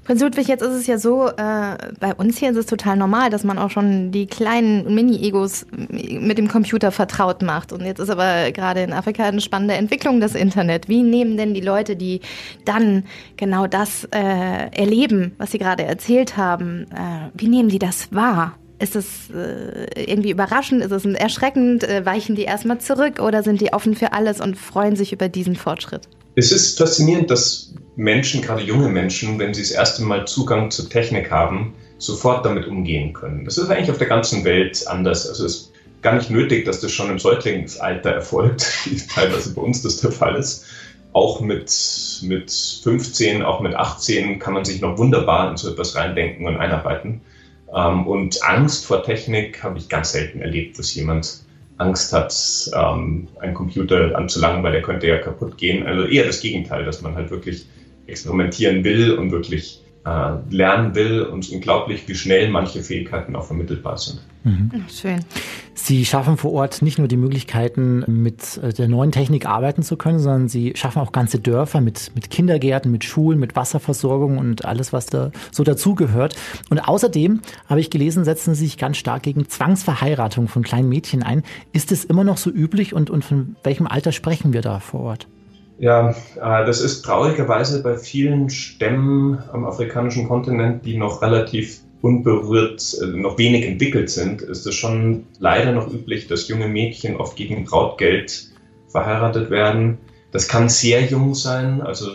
Prinz 0.04 0.20
Ludwig, 0.20 0.48
jetzt 0.48 0.62
ist 0.62 0.74
es 0.74 0.86
ja 0.86 0.98
so, 0.98 1.28
äh, 1.28 1.76
bei 2.00 2.14
uns 2.16 2.38
hier 2.38 2.50
ist 2.50 2.56
es 2.56 2.66
total 2.66 2.96
normal, 2.96 3.30
dass 3.30 3.44
man 3.44 3.58
auch 3.58 3.70
schon 3.70 4.10
die 4.12 4.26
kleinen 4.26 4.94
Mini-Egos 4.94 5.66
mit 5.70 6.36
dem 6.36 6.48
Computer 6.48 6.92
vertraut 6.92 7.42
macht. 7.42 7.72
Und 7.72 7.84
jetzt 7.84 8.00
ist 8.00 8.10
aber 8.10 8.52
gerade 8.52 8.82
in 8.82 8.92
Afrika 8.92 9.24
eine 9.24 9.40
spannende 9.40 9.74
Entwicklung 9.74 10.20
das 10.20 10.34
Internet. 10.34 10.88
Wie 10.88 11.02
nehmen 11.02 11.36
denn 11.36 11.54
die 11.54 11.60
Leute, 11.60 11.96
die 11.96 12.20
dann 12.64 13.04
genau 13.36 13.66
das 13.66 14.04
äh, 14.12 14.18
erleben, 14.72 15.32
was 15.38 15.52
Sie 15.52 15.58
gerade 15.58 15.84
erzählt 15.84 16.36
haben, 16.36 16.86
äh, 16.92 17.30
wie 17.34 17.48
nehmen 17.48 17.68
die 17.68 17.78
das 17.78 18.12
wahr? 18.12 18.58
Ist 18.78 18.96
es 18.96 19.30
äh, 19.30 20.04
irgendwie 20.04 20.30
überraschend? 20.30 20.82
Ist 20.82 20.90
es 20.90 21.04
erschreckend? 21.06 21.84
Äh, 21.84 22.04
weichen 22.04 22.34
die 22.34 22.42
erstmal 22.42 22.78
zurück 22.78 23.20
oder 23.20 23.42
sind 23.42 23.60
die 23.60 23.72
offen 23.72 23.94
für 23.94 24.12
alles 24.12 24.40
und 24.40 24.58
freuen 24.58 24.96
sich 24.96 25.12
über 25.12 25.28
diesen 25.28 25.56
Fortschritt? 25.56 26.08
Es 26.34 26.50
ist 26.50 26.76
faszinierend, 26.76 27.30
dass 27.30 27.72
Menschen, 27.96 28.42
gerade 28.42 28.62
junge 28.62 28.88
Menschen, 28.88 29.38
wenn 29.38 29.54
sie 29.54 29.62
das 29.62 29.70
erste 29.70 30.02
Mal 30.02 30.26
Zugang 30.26 30.70
zur 30.70 30.88
Technik 30.88 31.30
haben, 31.30 31.74
sofort 31.98 32.44
damit 32.44 32.66
umgehen 32.66 33.12
können. 33.12 33.44
Das 33.44 33.58
ist 33.58 33.70
eigentlich 33.70 33.90
auf 33.90 33.98
der 33.98 34.08
ganzen 34.08 34.44
Welt 34.44 34.86
anders. 34.88 35.28
Also 35.28 35.46
es 35.46 35.54
ist 35.54 35.72
gar 36.02 36.14
nicht 36.14 36.30
nötig, 36.30 36.64
dass 36.64 36.80
das 36.80 36.92
schon 36.92 37.10
im 37.10 37.18
Säuglingsalter 37.18 38.10
erfolgt, 38.10 38.66
wie 38.84 38.96
teilweise 38.96 39.54
bei 39.54 39.62
uns 39.62 39.82
das 39.82 40.00
der 40.00 40.12
Fall 40.12 40.36
ist. 40.36 40.66
Auch 41.12 41.40
mit, 41.40 41.72
mit 42.22 42.50
15, 42.82 43.42
auch 43.42 43.60
mit 43.60 43.74
18 43.74 44.40
kann 44.40 44.54
man 44.54 44.64
sich 44.64 44.80
noch 44.80 44.98
wunderbar 44.98 45.50
in 45.50 45.56
so 45.56 45.70
etwas 45.70 45.94
reindenken 45.94 46.46
und 46.46 46.56
einarbeiten. 46.56 47.20
Ähm, 47.74 48.06
und 48.06 48.42
Angst 48.42 48.86
vor 48.86 49.04
Technik 49.04 49.62
habe 49.62 49.78
ich 49.78 49.88
ganz 49.88 50.12
selten 50.12 50.40
erlebt, 50.40 50.78
dass 50.78 50.94
jemand 50.94 51.44
Angst 51.78 52.12
hat, 52.12 52.34
ähm, 52.76 53.28
einen 53.40 53.54
Computer 53.54 54.16
anzulangen, 54.16 54.62
weil 54.62 54.72
der 54.72 54.82
könnte 54.82 55.06
ja 55.06 55.18
kaputt 55.18 55.56
gehen. 55.56 55.86
Also 55.86 56.04
eher 56.04 56.26
das 56.26 56.40
Gegenteil, 56.40 56.84
dass 56.84 57.00
man 57.02 57.14
halt 57.14 57.30
wirklich 57.30 57.66
experimentieren 58.06 58.84
will 58.84 59.12
und 59.12 59.30
wirklich 59.30 59.80
äh, 60.04 60.34
lernen 60.50 60.94
will 60.94 61.22
und 61.22 61.48
unglaublich, 61.50 62.06
wie 62.06 62.14
schnell 62.14 62.50
manche 62.50 62.82
Fähigkeiten 62.82 63.34
auch 63.36 63.46
vermittelbar 63.46 63.96
sind. 63.96 64.20
Mhm. 64.44 64.84
Schön. 64.88 65.20
Sie 65.72 66.04
schaffen 66.04 66.36
vor 66.36 66.52
Ort 66.52 66.82
nicht 66.82 66.98
nur 66.98 67.08
die 67.08 67.16
Möglichkeiten, 67.16 68.04
mit 68.06 68.58
äh, 68.58 68.72
der 68.72 68.88
neuen 68.88 69.12
Technik 69.12 69.46
arbeiten 69.46 69.82
zu 69.82 69.96
können, 69.96 70.18
sondern 70.18 70.48
Sie 70.48 70.74
schaffen 70.76 71.00
auch 71.00 71.12
ganze 71.12 71.38
Dörfer 71.38 71.80
mit, 71.80 72.12
mit 72.14 72.30
Kindergärten, 72.30 72.90
mit 72.90 73.04
Schulen, 73.04 73.40
mit 73.40 73.56
Wasserversorgung 73.56 74.36
und 74.36 74.66
alles, 74.66 74.92
was 74.92 75.06
da 75.06 75.32
so 75.50 75.64
dazugehört. 75.64 76.36
Und 76.68 76.80
außerdem, 76.80 77.40
habe 77.66 77.80
ich 77.80 77.90
gelesen, 77.90 78.24
setzen 78.24 78.54
Sie 78.54 78.66
sich 78.66 78.76
ganz 78.76 78.98
stark 78.98 79.22
gegen 79.22 79.48
Zwangsverheiratung 79.48 80.48
von 80.48 80.62
kleinen 80.62 80.90
Mädchen 80.90 81.22
ein. 81.22 81.42
Ist 81.72 81.90
es 81.92 82.04
immer 82.04 82.24
noch 82.24 82.36
so 82.36 82.50
üblich 82.50 82.94
und, 82.94 83.08
und 83.08 83.24
von 83.24 83.56
welchem 83.64 83.86
Alter 83.86 84.12
sprechen 84.12 84.52
wir 84.52 84.60
da 84.60 84.80
vor 84.80 85.00
Ort? 85.00 85.26
Ja, 85.78 86.10
äh, 86.10 86.66
das 86.66 86.80
ist 86.80 87.02
traurigerweise 87.02 87.82
bei 87.82 87.96
vielen 87.96 88.48
Stämmen 88.50 89.42
am 89.52 89.64
afrikanischen 89.64 90.28
Kontinent, 90.28 90.84
die 90.86 90.96
noch 90.96 91.22
relativ 91.22 91.80
unberührt, 92.00 92.96
äh, 93.02 93.06
noch 93.06 93.38
wenig 93.38 93.66
entwickelt 93.66 94.10
sind, 94.10 94.42
ist 94.42 94.66
es 94.66 94.74
schon 94.74 95.26
leider 95.38 95.72
noch 95.72 95.92
üblich, 95.92 96.28
dass 96.28 96.48
junge 96.48 96.68
Mädchen 96.68 97.16
oft 97.16 97.36
gegen 97.36 97.64
Brautgeld 97.64 98.50
verheiratet 98.88 99.50
werden. 99.50 99.98
Das 100.30 100.48
kann 100.48 100.68
sehr 100.68 101.02
jung 101.04 101.34
sein, 101.34 101.80
also 101.80 102.10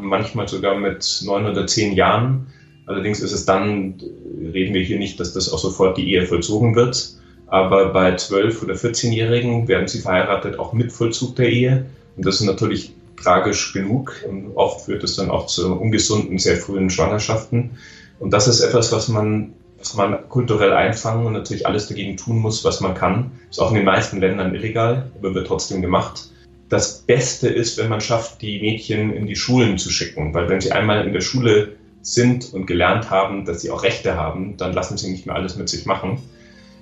manchmal 0.00 0.48
sogar 0.48 0.78
mit 0.78 1.22
neun 1.24 1.46
oder 1.46 1.66
zehn 1.66 1.94
Jahren. 1.94 2.46
Allerdings 2.86 3.20
ist 3.20 3.32
es 3.32 3.44
dann, 3.44 3.94
reden 4.40 4.74
wir 4.74 4.82
hier 4.82 4.98
nicht, 4.98 5.18
dass 5.18 5.32
das 5.32 5.52
auch 5.52 5.58
sofort 5.58 5.98
die 5.98 6.12
Ehe 6.12 6.24
vollzogen 6.24 6.76
wird. 6.76 7.16
Aber 7.48 7.92
bei 7.92 8.14
12- 8.14 8.62
oder 8.62 8.74
14-Jährigen 8.74 9.68
werden 9.68 9.88
sie 9.88 10.00
verheiratet, 10.00 10.58
auch 10.58 10.72
mit 10.72 10.92
Vollzug 10.92 11.36
der 11.36 11.48
Ehe. 11.48 11.86
Und 12.16 12.26
das 12.26 12.40
ist 12.40 12.46
natürlich 12.46 12.94
tragisch 13.22 13.72
genug. 13.72 14.24
Und 14.28 14.56
oft 14.56 14.84
führt 14.84 15.04
es 15.04 15.16
dann 15.16 15.30
auch 15.30 15.46
zu 15.46 15.74
ungesunden, 15.74 16.38
sehr 16.38 16.56
frühen 16.56 16.90
Schwangerschaften. 16.90 17.70
Und 18.18 18.30
das 18.32 18.48
ist 18.48 18.60
etwas, 18.60 18.92
was 18.92 19.08
man 19.08 19.52
was 19.78 19.94
man 19.94 20.28
kulturell 20.28 20.72
einfangen 20.72 21.26
und 21.26 21.32
natürlich 21.32 21.66
alles 21.66 21.88
dagegen 21.88 22.16
tun 22.16 22.38
muss, 22.38 22.64
was 22.64 22.80
man 22.80 22.94
kann. 22.94 23.32
Ist 23.50 23.60
auch 23.60 23.70
in 23.70 23.76
den 23.76 23.84
meisten 23.84 24.20
Ländern 24.20 24.54
illegal, 24.54 25.10
aber 25.18 25.34
wird 25.34 25.46
trotzdem 25.46 25.82
gemacht. 25.82 26.30
Das 26.68 27.02
Beste 27.02 27.48
ist, 27.48 27.78
wenn 27.78 27.88
man 27.88 28.00
schafft, 28.00 28.42
die 28.42 28.60
Mädchen 28.60 29.12
in 29.12 29.26
die 29.26 29.36
Schulen 29.36 29.78
zu 29.78 29.90
schicken, 29.90 30.34
weil 30.34 30.48
wenn 30.48 30.60
sie 30.60 30.72
einmal 30.72 31.06
in 31.06 31.12
der 31.12 31.20
Schule 31.20 31.76
sind 32.02 32.52
und 32.52 32.66
gelernt 32.66 33.10
haben, 33.10 33.44
dass 33.44 33.60
sie 33.60 33.70
auch 33.70 33.82
Rechte 33.82 34.16
haben, 34.16 34.56
dann 34.56 34.72
lassen 34.72 34.96
sie 34.96 35.10
nicht 35.10 35.26
mehr 35.26 35.36
alles 35.36 35.56
mit 35.56 35.68
sich 35.68 35.86
machen. 35.86 36.18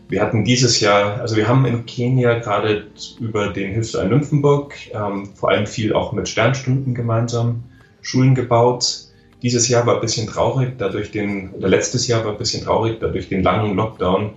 Wir 0.09 0.21
hatten 0.21 0.45
dieses 0.45 0.81
Jahr, 0.81 1.21
also 1.21 1.37
wir 1.37 1.49
haben 1.49 1.65
in 1.65 1.87
Kenia 1.87 2.39
gerade 2.39 2.87
über 3.21 3.49
den 3.49 3.73
Hilfsverein 3.73 4.11
Nymphenburg 4.11 4.75
ähm, 4.93 5.27
vor 5.35 5.51
allem 5.51 5.67
viel 5.67 5.93
auch 5.95 6.13
mit 6.13 6.29
Sternstunden 6.29 6.95
gemeinsam 6.95 7.65
Schulen 8.03 8.35
gebaut. 8.35 9.07
Dieses 9.43 9.69
Jahr 9.69 9.87
war 9.87 9.97
ein 9.97 10.01
bisschen 10.01 10.27
traurig, 10.27 10.75
dadurch 10.79 11.11
den, 11.11 11.51
oder 11.51 11.69
letztes 11.69 12.07
Jahr 12.07 12.25
war 12.25 12.33
ein 12.33 12.39
bisschen 12.39 12.65
traurig, 12.65 12.99
dadurch 13.01 13.29
den 13.29 13.43
langen 13.43 13.77
Lockdown 13.77 14.35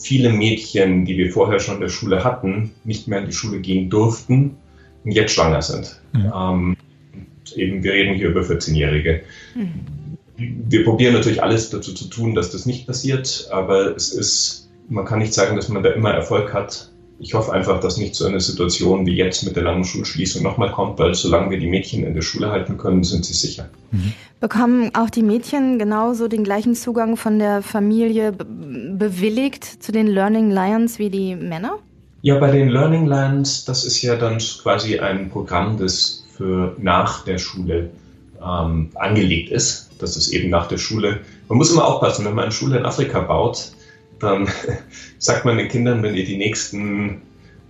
viele 0.00 0.30
Mädchen, 0.30 1.04
die 1.04 1.16
wir 1.16 1.30
vorher 1.30 1.60
schon 1.60 1.76
in 1.76 1.80
der 1.82 1.88
Schule 1.88 2.24
hatten, 2.24 2.70
nicht 2.84 3.06
mehr 3.06 3.20
in 3.20 3.26
die 3.26 3.32
Schule 3.32 3.60
gehen 3.60 3.90
durften 3.90 4.56
und 5.04 5.12
jetzt 5.12 5.34
schwanger 5.34 5.62
sind. 5.62 6.00
Mhm. 6.12 6.32
Ähm, 6.34 6.76
eben, 7.54 7.82
wir 7.82 7.92
reden 7.92 8.14
hier 8.14 8.28
über 8.28 8.40
14-Jährige. 8.40 9.22
Mhm. 9.54 10.18
Wir 10.36 10.84
probieren 10.84 11.12
natürlich 11.12 11.42
alles 11.42 11.68
dazu 11.68 11.92
zu 11.92 12.06
tun, 12.06 12.34
dass 12.34 12.50
das 12.50 12.64
nicht 12.64 12.86
passiert, 12.86 13.48
aber 13.52 13.94
es 13.94 14.12
ist 14.12 14.69
man 14.90 15.04
kann 15.04 15.20
nicht 15.20 15.32
sagen, 15.32 15.56
dass 15.56 15.68
man 15.68 15.82
da 15.82 15.90
immer 15.90 16.10
Erfolg 16.10 16.52
hat. 16.52 16.90
Ich 17.18 17.34
hoffe 17.34 17.52
einfach, 17.52 17.80
dass 17.80 17.96
nicht 17.96 18.14
so 18.14 18.26
eine 18.26 18.40
Situation 18.40 19.06
wie 19.06 19.14
jetzt 19.14 19.44
mit 19.44 19.54
der 19.54 19.62
langen 19.62 19.84
Schulschließung 19.84 20.42
nochmal 20.42 20.72
kommt, 20.72 20.98
weil 20.98 21.14
solange 21.14 21.50
wir 21.50 21.58
die 21.58 21.68
Mädchen 21.68 22.04
in 22.04 22.14
der 22.14 22.22
Schule 22.22 22.50
halten 22.50 22.76
können, 22.78 23.04
sind 23.04 23.24
sie 23.24 23.34
sicher. 23.34 23.68
Mhm. 23.90 24.12
Bekommen 24.40 24.90
auch 24.94 25.10
die 25.10 25.22
Mädchen 25.22 25.78
genauso 25.78 26.28
den 26.28 26.44
gleichen 26.44 26.74
Zugang 26.74 27.16
von 27.16 27.38
der 27.38 27.62
Familie 27.62 28.32
bewilligt 28.32 29.64
zu 29.64 29.92
den 29.92 30.06
Learning 30.06 30.50
Lions 30.50 30.98
wie 30.98 31.10
die 31.10 31.36
Männer? 31.36 31.78
Ja, 32.22 32.38
bei 32.38 32.50
den 32.50 32.68
Learning 32.68 33.06
Lions, 33.06 33.64
das 33.64 33.84
ist 33.84 34.00
ja 34.02 34.16
dann 34.16 34.38
quasi 34.38 34.98
ein 34.98 35.30
Programm, 35.30 35.76
das 35.78 36.24
für 36.36 36.74
nach 36.78 37.24
der 37.24 37.38
Schule 37.38 37.90
ähm, 38.42 38.90
angelegt 38.94 39.50
ist. 39.50 39.90
Das 39.98 40.16
ist 40.16 40.28
eben 40.30 40.48
nach 40.48 40.68
der 40.68 40.78
Schule. 40.78 41.20
Man 41.48 41.58
muss 41.58 41.70
immer 41.70 41.86
aufpassen, 41.86 42.24
wenn 42.24 42.34
man 42.34 42.44
eine 42.44 42.52
Schule 42.52 42.78
in 42.78 42.86
Afrika 42.86 43.20
baut, 43.20 43.72
dann 44.22 44.48
sagt 45.18 45.44
man 45.44 45.58
den 45.58 45.68
Kindern, 45.68 46.02
wenn 46.02 46.14
ihr 46.14 46.24
die 46.24 46.36
nächsten 46.36 47.22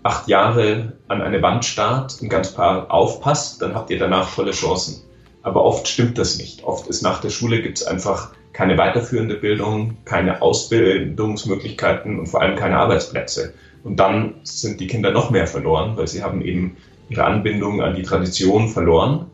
acht 0.02 0.28
Jahre 0.28 0.94
an 1.08 1.22
eine 1.22 1.42
Wand 1.42 1.64
starrt 1.64 2.18
und 2.20 2.28
ganz 2.28 2.52
paar 2.52 2.90
aufpasst, 2.90 3.60
dann 3.60 3.74
habt 3.74 3.90
ihr 3.90 3.98
danach 3.98 4.34
tolle 4.34 4.52
Chancen. 4.52 5.02
Aber 5.42 5.64
oft 5.64 5.88
stimmt 5.88 6.18
das 6.18 6.38
nicht. 6.38 6.64
Oft 6.64 6.86
ist 6.88 7.02
nach 7.02 7.20
der 7.20 7.30
Schule 7.30 7.62
gibt 7.62 7.78
es 7.78 7.86
einfach 7.86 8.32
keine 8.52 8.76
weiterführende 8.76 9.36
Bildung, 9.36 9.96
keine 10.04 10.42
Ausbildungsmöglichkeiten 10.42 12.18
und 12.18 12.26
vor 12.26 12.42
allem 12.42 12.56
keine 12.56 12.76
Arbeitsplätze. 12.78 13.54
Und 13.84 13.96
dann 13.96 14.34
sind 14.42 14.80
die 14.80 14.86
Kinder 14.86 15.12
noch 15.12 15.30
mehr 15.30 15.46
verloren, 15.46 15.96
weil 15.96 16.08
sie 16.08 16.22
haben 16.22 16.42
eben 16.42 16.76
ihre 17.08 17.24
Anbindung 17.24 17.80
an 17.80 17.94
die 17.94 18.02
Tradition 18.02 18.68
verloren, 18.68 19.26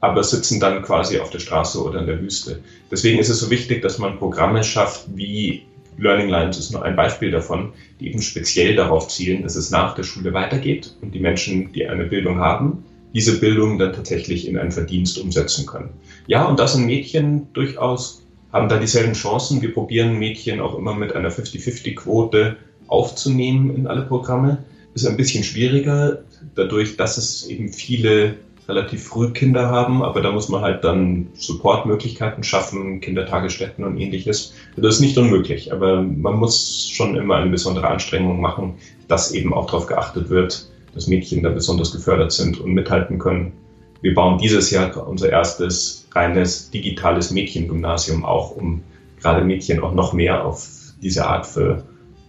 aber 0.00 0.24
sitzen 0.24 0.58
dann 0.58 0.82
quasi 0.82 1.20
auf 1.20 1.30
der 1.30 1.38
Straße 1.38 1.82
oder 1.82 2.00
in 2.00 2.06
der 2.06 2.20
Wüste. 2.20 2.60
Deswegen 2.90 3.20
ist 3.20 3.28
es 3.28 3.38
so 3.38 3.50
wichtig, 3.50 3.82
dass 3.82 3.98
man 3.98 4.18
Programme 4.18 4.64
schafft, 4.64 5.04
wie 5.14 5.62
Learning 5.98 6.28
Lines 6.28 6.58
ist 6.58 6.72
nur 6.72 6.84
ein 6.84 6.96
Beispiel 6.96 7.30
davon, 7.30 7.72
die 8.00 8.08
eben 8.08 8.22
speziell 8.22 8.74
darauf 8.76 9.08
zielen, 9.08 9.42
dass 9.42 9.56
es 9.56 9.70
nach 9.70 9.94
der 9.94 10.02
Schule 10.02 10.32
weitergeht 10.32 10.96
und 11.00 11.14
die 11.14 11.20
Menschen, 11.20 11.72
die 11.72 11.86
eine 11.86 12.04
Bildung 12.04 12.38
haben, 12.38 12.84
diese 13.14 13.38
Bildung 13.40 13.78
dann 13.78 13.92
tatsächlich 13.92 14.48
in 14.48 14.58
einen 14.58 14.72
Verdienst 14.72 15.18
umsetzen 15.18 15.66
können. 15.66 15.90
Ja, 16.26 16.46
und 16.46 16.58
das 16.58 16.74
sind 16.74 16.86
Mädchen 16.86 17.52
durchaus, 17.52 18.22
haben 18.52 18.68
da 18.68 18.78
dieselben 18.78 19.12
Chancen. 19.12 19.60
Wir 19.60 19.72
probieren 19.72 20.18
Mädchen 20.18 20.60
auch 20.60 20.78
immer 20.78 20.94
mit 20.94 21.14
einer 21.14 21.30
50-50-Quote 21.30 22.56
aufzunehmen 22.86 23.74
in 23.74 23.86
alle 23.86 24.02
Programme. 24.02 24.64
Ist 24.94 25.06
ein 25.06 25.16
bisschen 25.16 25.44
schwieriger, 25.44 26.22
dadurch, 26.54 26.96
dass 26.96 27.16
es 27.16 27.46
eben 27.46 27.72
viele 27.72 28.34
relativ 28.68 29.04
früh 29.04 29.30
Kinder 29.30 29.68
haben, 29.68 30.02
aber 30.02 30.20
da 30.20 30.30
muss 30.30 30.48
man 30.48 30.62
halt 30.62 30.84
dann 30.84 31.28
Supportmöglichkeiten 31.34 32.44
schaffen, 32.44 33.00
Kindertagesstätten 33.00 33.84
und 33.84 33.98
ähnliches. 33.98 34.54
Das 34.76 34.96
ist 34.96 35.00
nicht 35.00 35.18
unmöglich, 35.18 35.72
aber 35.72 36.02
man 36.02 36.34
muss 36.34 36.88
schon 36.92 37.16
immer 37.16 37.36
eine 37.36 37.50
besondere 37.50 37.88
Anstrengung 37.88 38.40
machen, 38.40 38.74
dass 39.08 39.32
eben 39.32 39.52
auch 39.52 39.66
darauf 39.66 39.86
geachtet 39.86 40.30
wird, 40.30 40.68
dass 40.94 41.08
Mädchen 41.08 41.42
da 41.42 41.50
besonders 41.50 41.92
gefördert 41.92 42.32
sind 42.32 42.60
und 42.60 42.72
mithalten 42.72 43.18
können. 43.18 43.52
Wir 44.00 44.14
bauen 44.14 44.38
dieses 44.38 44.70
Jahr 44.70 45.08
unser 45.08 45.30
erstes 45.30 46.06
reines 46.12 46.70
digitales 46.70 47.30
Mädchengymnasium 47.30 48.24
auch, 48.24 48.56
um 48.56 48.82
gerade 49.20 49.44
Mädchen 49.44 49.82
auch 49.82 49.94
noch 49.94 50.12
mehr 50.12 50.44
auf 50.44 50.68
diese 51.00 51.26
Art 51.26 51.46
für 51.46 51.84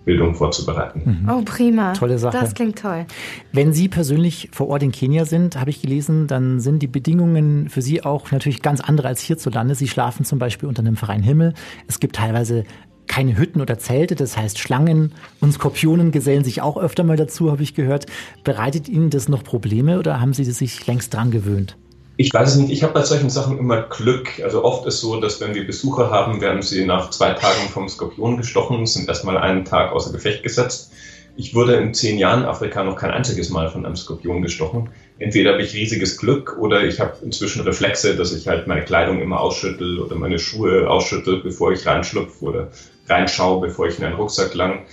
Bildung 0.05 0.35
vorzubereiten. 0.35 1.21
Mhm. 1.23 1.29
Oh, 1.29 1.41
prima. 1.43 1.93
Tolle 1.93 2.17
Sache. 2.17 2.37
Das 2.37 2.53
klingt 2.53 2.79
toll. 2.79 3.05
Wenn 3.51 3.73
Sie 3.73 3.87
persönlich 3.87 4.49
vor 4.51 4.67
Ort 4.67 4.83
in 4.83 4.91
Kenia 4.91 5.25
sind, 5.25 5.59
habe 5.59 5.69
ich 5.69 5.81
gelesen, 5.81 6.27
dann 6.27 6.59
sind 6.59 6.79
die 6.79 6.87
Bedingungen 6.87 7.69
für 7.69 7.81
Sie 7.81 8.03
auch 8.03 8.31
natürlich 8.31 8.61
ganz 8.61 8.81
andere 8.81 9.07
als 9.07 9.21
hierzulande. 9.21 9.75
Sie 9.75 9.87
schlafen 9.87 10.25
zum 10.25 10.39
Beispiel 10.39 10.67
unter 10.67 10.81
einem 10.81 10.97
freien 10.97 11.23
Himmel. 11.23 11.53
Es 11.87 11.99
gibt 11.99 12.15
teilweise 12.17 12.63
keine 13.07 13.37
Hütten 13.37 13.61
oder 13.61 13.77
Zelte, 13.79 14.15
das 14.15 14.37
heißt 14.37 14.59
Schlangen 14.59 15.11
und 15.41 15.53
Skorpionen 15.53 16.11
gesellen 16.11 16.43
sich 16.43 16.61
auch 16.61 16.77
öfter 16.77 17.03
mal 17.03 17.17
dazu, 17.17 17.51
habe 17.51 17.63
ich 17.63 17.75
gehört. 17.75 18.05
Bereitet 18.43 18.87
Ihnen 18.87 19.09
das 19.09 19.27
noch 19.29 19.43
Probleme 19.43 19.99
oder 19.99 20.19
haben 20.19 20.33
Sie 20.33 20.43
sich 20.45 20.87
längst 20.87 21.13
dran 21.13 21.31
gewöhnt? 21.31 21.77
Ich 22.15 22.31
weiß 22.31 22.49
es 22.49 22.55
nicht. 22.57 22.71
Ich 22.71 22.83
habe 22.83 22.93
bei 22.93 23.01
solchen 23.03 23.29
Sachen 23.29 23.57
immer 23.57 23.81
Glück. 23.81 24.39
Also 24.43 24.63
oft 24.63 24.85
ist 24.85 24.99
so, 24.99 25.19
dass 25.19 25.41
wenn 25.41 25.55
wir 25.55 25.65
Besucher 25.65 26.11
haben, 26.11 26.41
werden 26.41 26.61
sie 26.61 26.85
nach 26.85 27.09
zwei 27.09 27.33
Tagen 27.33 27.69
vom 27.69 27.89
Skorpion 27.89 28.37
gestochen, 28.37 28.85
sind 28.85 29.07
erstmal 29.07 29.37
einen 29.37 29.65
Tag 29.65 29.91
außer 29.91 30.11
Gefecht 30.11 30.43
gesetzt. 30.43 30.91
Ich 31.35 31.55
wurde 31.55 31.73
in 31.73 31.95
zehn 31.95 32.19
Jahren 32.19 32.45
Afrika 32.45 32.83
noch 32.83 32.95
kein 32.95 33.09
einziges 33.09 33.49
Mal 33.49 33.67
von 33.67 33.83
einem 33.83 33.95
Skorpion 33.95 34.43
gestochen. 34.43 34.91
Entweder 35.17 35.53
habe 35.53 35.63
ich 35.63 35.73
riesiges 35.73 36.17
Glück 36.17 36.55
oder 36.59 36.83
ich 36.83 36.99
habe 36.99 37.17
inzwischen 37.23 37.63
Reflexe, 37.63 38.15
dass 38.15 38.31
ich 38.31 38.47
halt 38.47 38.67
meine 38.67 38.85
Kleidung 38.85 39.19
immer 39.19 39.39
ausschüttel 39.39 39.99
oder 39.99 40.15
meine 40.15 40.37
Schuhe 40.37 40.87
ausschüttel, 40.87 41.41
bevor 41.41 41.71
ich 41.71 41.87
reinschlupfe 41.87 42.45
oder 42.45 42.67
reinschaue, 43.09 43.61
bevor 43.61 43.87
ich 43.87 43.97
in 43.97 44.05
einen 44.05 44.15
Rucksack 44.15 44.53
lang. 44.53 44.85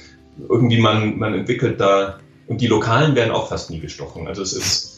Irgendwie 0.48 0.80
man, 0.80 1.18
man 1.18 1.34
entwickelt 1.34 1.78
da, 1.78 2.18
und 2.50 2.60
die 2.60 2.66
Lokalen 2.66 3.14
werden 3.14 3.30
auch 3.30 3.48
fast 3.48 3.70
nie 3.70 3.78
gestochen. 3.78 4.26
Also 4.26 4.42
es 4.42 4.52
ist, 4.52 4.89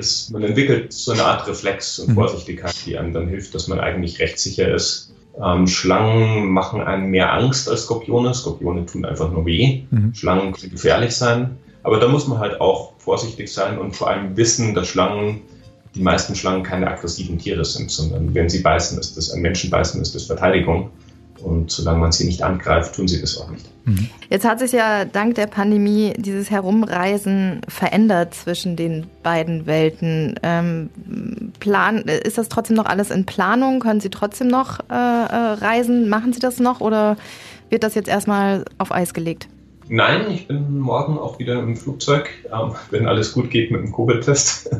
ist, 0.00 0.30
man 0.30 0.42
entwickelt 0.42 0.92
so 0.92 1.12
eine 1.12 1.24
Art 1.24 1.46
Reflex 1.46 1.98
und 1.98 2.10
mhm. 2.10 2.14
Vorsichtigkeit, 2.14 2.74
die 2.86 2.98
einem 2.98 3.12
dann 3.12 3.28
hilft, 3.28 3.54
dass 3.54 3.68
man 3.68 3.78
eigentlich 3.78 4.18
rechtssicher 4.18 4.74
ist. 4.74 5.12
Ähm, 5.42 5.66
Schlangen 5.66 6.50
machen 6.50 6.80
einem 6.80 7.10
mehr 7.10 7.32
Angst 7.32 7.68
als 7.68 7.84
Skorpione. 7.84 8.34
Skorpione 8.34 8.86
tun 8.86 9.04
einfach 9.04 9.30
nur 9.30 9.46
weh. 9.46 9.82
Mhm. 9.90 10.14
Schlangen 10.14 10.52
können 10.52 10.72
gefährlich 10.72 11.14
sein. 11.14 11.56
Aber 11.82 11.98
da 11.98 12.08
muss 12.08 12.26
man 12.26 12.38
halt 12.38 12.60
auch 12.60 12.92
vorsichtig 12.98 13.52
sein 13.52 13.78
und 13.78 13.96
vor 13.96 14.10
allem 14.10 14.36
wissen, 14.36 14.74
dass 14.74 14.88
Schlangen, 14.88 15.42
die 15.94 16.02
meisten 16.02 16.34
Schlangen 16.34 16.62
keine 16.62 16.88
aggressiven 16.88 17.38
Tiere 17.38 17.64
sind, 17.64 17.90
sondern 17.90 18.34
wenn 18.34 18.48
sie 18.48 18.60
beißen, 18.60 18.98
ist 18.98 19.16
das 19.16 19.30
ein 19.30 19.40
Menschen 19.40 19.70
beißen, 19.70 20.00
ist 20.00 20.14
das 20.14 20.24
Verteidigung. 20.24 20.90
Und 21.42 21.70
solange 21.70 21.98
man 21.98 22.12
sie 22.12 22.26
nicht 22.26 22.42
angreift, 22.42 22.94
tun 22.94 23.08
sie 23.08 23.20
das 23.20 23.38
auch 23.38 23.50
nicht. 23.50 23.66
Mhm. 23.84 24.08
Jetzt 24.28 24.46
hat 24.46 24.58
sich 24.58 24.72
ja 24.72 25.04
dank 25.04 25.34
der 25.34 25.46
Pandemie 25.46 26.12
dieses 26.16 26.50
Herumreisen 26.50 27.62
verändert 27.68 28.34
zwischen 28.34 28.76
den 28.76 29.06
beiden 29.22 29.66
Welten. 29.66 30.38
Ähm, 30.42 30.90
plan, 31.58 31.98
ist 31.98 32.38
das 32.38 32.48
trotzdem 32.48 32.76
noch 32.76 32.86
alles 32.86 33.10
in 33.10 33.26
Planung? 33.26 33.80
Können 33.80 34.00
Sie 34.00 34.10
trotzdem 34.10 34.48
noch 34.48 34.80
äh, 34.90 34.94
äh 34.94 35.52
reisen? 35.60 36.08
Machen 36.08 36.32
Sie 36.32 36.40
das 36.40 36.60
noch 36.60 36.80
oder 36.80 37.16
wird 37.68 37.82
das 37.82 37.94
jetzt 37.94 38.08
erstmal 38.08 38.64
auf 38.78 38.92
Eis 38.92 39.14
gelegt? 39.14 39.48
Nein, 39.88 40.30
ich 40.30 40.46
bin 40.46 40.78
morgen 40.78 41.18
auch 41.18 41.40
wieder 41.40 41.58
im 41.58 41.76
Flugzeug, 41.76 42.30
ähm, 42.52 42.74
wenn 42.90 43.08
alles 43.08 43.32
gut 43.32 43.50
geht 43.50 43.72
mit 43.72 43.80
dem 43.82 43.92
Covid-Test. 43.92 44.70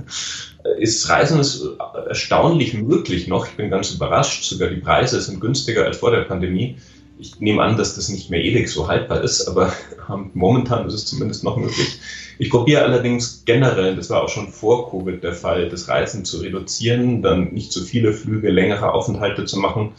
Ist 0.79 1.09
Reisen 1.09 1.41
ist 1.41 1.65
erstaunlich 2.09 2.75
möglich 2.75 3.29
noch. 3.29 3.47
Ich 3.47 3.55
bin 3.55 3.71
ganz 3.71 3.93
überrascht. 3.93 4.45
Sogar 4.45 4.69
die 4.69 4.81
Preise 4.81 5.21
sind 5.21 5.41
günstiger 5.41 5.85
als 5.85 5.99
vor 5.99 6.11
der 6.11 6.23
Pandemie. 6.23 6.77
Ich 7.19 7.39
nehme 7.39 7.63
an, 7.63 7.77
dass 7.77 7.97
das 7.97 8.09
nicht 8.09 8.31
mehr 8.31 8.43
ewig 8.43 8.69
so 8.69 8.89
haltbar 8.89 9.23
ist, 9.23 9.47
aber 9.47 9.73
ähm, 10.13 10.31
momentan 10.35 10.87
ist 10.87 10.95
es 10.95 11.07
zumindest 11.07 11.45
noch 11.45 11.57
möglich. 11.57 11.99
Ich 12.39 12.49
probiere 12.49 12.83
allerdings 12.83 13.43
generell, 13.45 13.95
das 13.95 14.09
war 14.09 14.23
auch 14.23 14.31
schon 14.31 14.49
vor 14.49 14.91
Covid 14.91 15.23
der 15.23 15.35
Fall, 15.35 15.69
das 15.69 15.89
Reisen 15.89 16.25
zu 16.25 16.39
reduzieren, 16.39 17.21
dann 17.21 17.53
nicht 17.53 17.73
zu 17.73 17.85
viele 17.85 18.15
Flüge, 18.15 18.51
längere 18.51 18.95
Aufenthalte 18.95 19.45
zu 19.45 19.59
machen. 19.59 19.93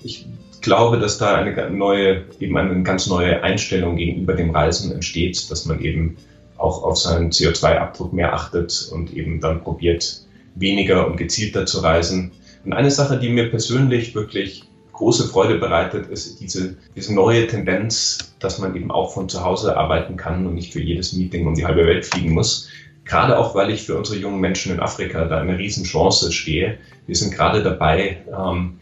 Ich 0.00 0.26
glaube, 0.60 0.98
dass 0.98 1.18
da 1.18 1.34
eine 1.34 1.70
neue, 1.70 2.24
eben 2.38 2.56
eine 2.56 2.82
ganz 2.84 3.08
neue 3.08 3.42
Einstellung 3.42 3.96
gegenüber 3.96 4.34
dem 4.34 4.50
Reisen 4.50 4.92
entsteht, 4.92 5.50
dass 5.50 5.64
man 5.64 5.80
eben 5.80 6.16
auch 6.58 6.82
auf 6.82 6.98
seinen 6.98 7.30
CO2-Abdruck 7.30 8.12
mehr 8.12 8.34
achtet 8.34 8.90
und 8.92 9.12
eben 9.14 9.40
dann 9.40 9.62
probiert, 9.62 10.22
weniger 10.54 11.06
und 11.06 11.16
gezielter 11.16 11.66
zu 11.66 11.80
reisen. 11.80 12.32
Und 12.64 12.72
eine 12.72 12.90
Sache, 12.90 13.18
die 13.18 13.28
mir 13.28 13.50
persönlich 13.50 14.14
wirklich 14.14 14.64
große 14.92 15.28
Freude 15.28 15.58
bereitet, 15.58 16.08
ist 16.08 16.40
diese, 16.40 16.76
diese 16.96 17.14
neue 17.14 17.46
Tendenz, 17.46 18.34
dass 18.40 18.58
man 18.58 18.74
eben 18.74 18.90
auch 18.90 19.14
von 19.14 19.28
zu 19.28 19.44
Hause 19.44 19.76
arbeiten 19.76 20.16
kann 20.16 20.44
und 20.46 20.54
nicht 20.54 20.72
für 20.72 20.82
jedes 20.82 21.12
Meeting 21.12 21.46
um 21.46 21.54
die 21.54 21.64
halbe 21.64 21.86
Welt 21.86 22.04
fliegen 22.04 22.34
muss. 22.34 22.68
Gerade 23.04 23.38
auch, 23.38 23.54
weil 23.54 23.70
ich 23.70 23.84
für 23.84 23.96
unsere 23.96 24.18
jungen 24.18 24.40
Menschen 24.40 24.72
in 24.72 24.80
Afrika 24.80 25.24
da 25.24 25.38
eine 25.40 25.56
Riesenchance 25.56 26.32
stehe. 26.32 26.78
Wir 27.06 27.14
sind 27.14 27.32
gerade 27.32 27.62
dabei, 27.62 28.18
ähm, 28.36 28.80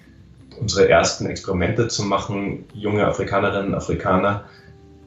unsere 0.59 0.89
ersten 0.89 1.27
Experimente 1.27 1.89
zu 1.89 2.03
machen, 2.03 2.65
junge 2.73 3.07
Afrikanerinnen 3.07 3.69
und 3.69 3.75
Afrikaner 3.75 4.45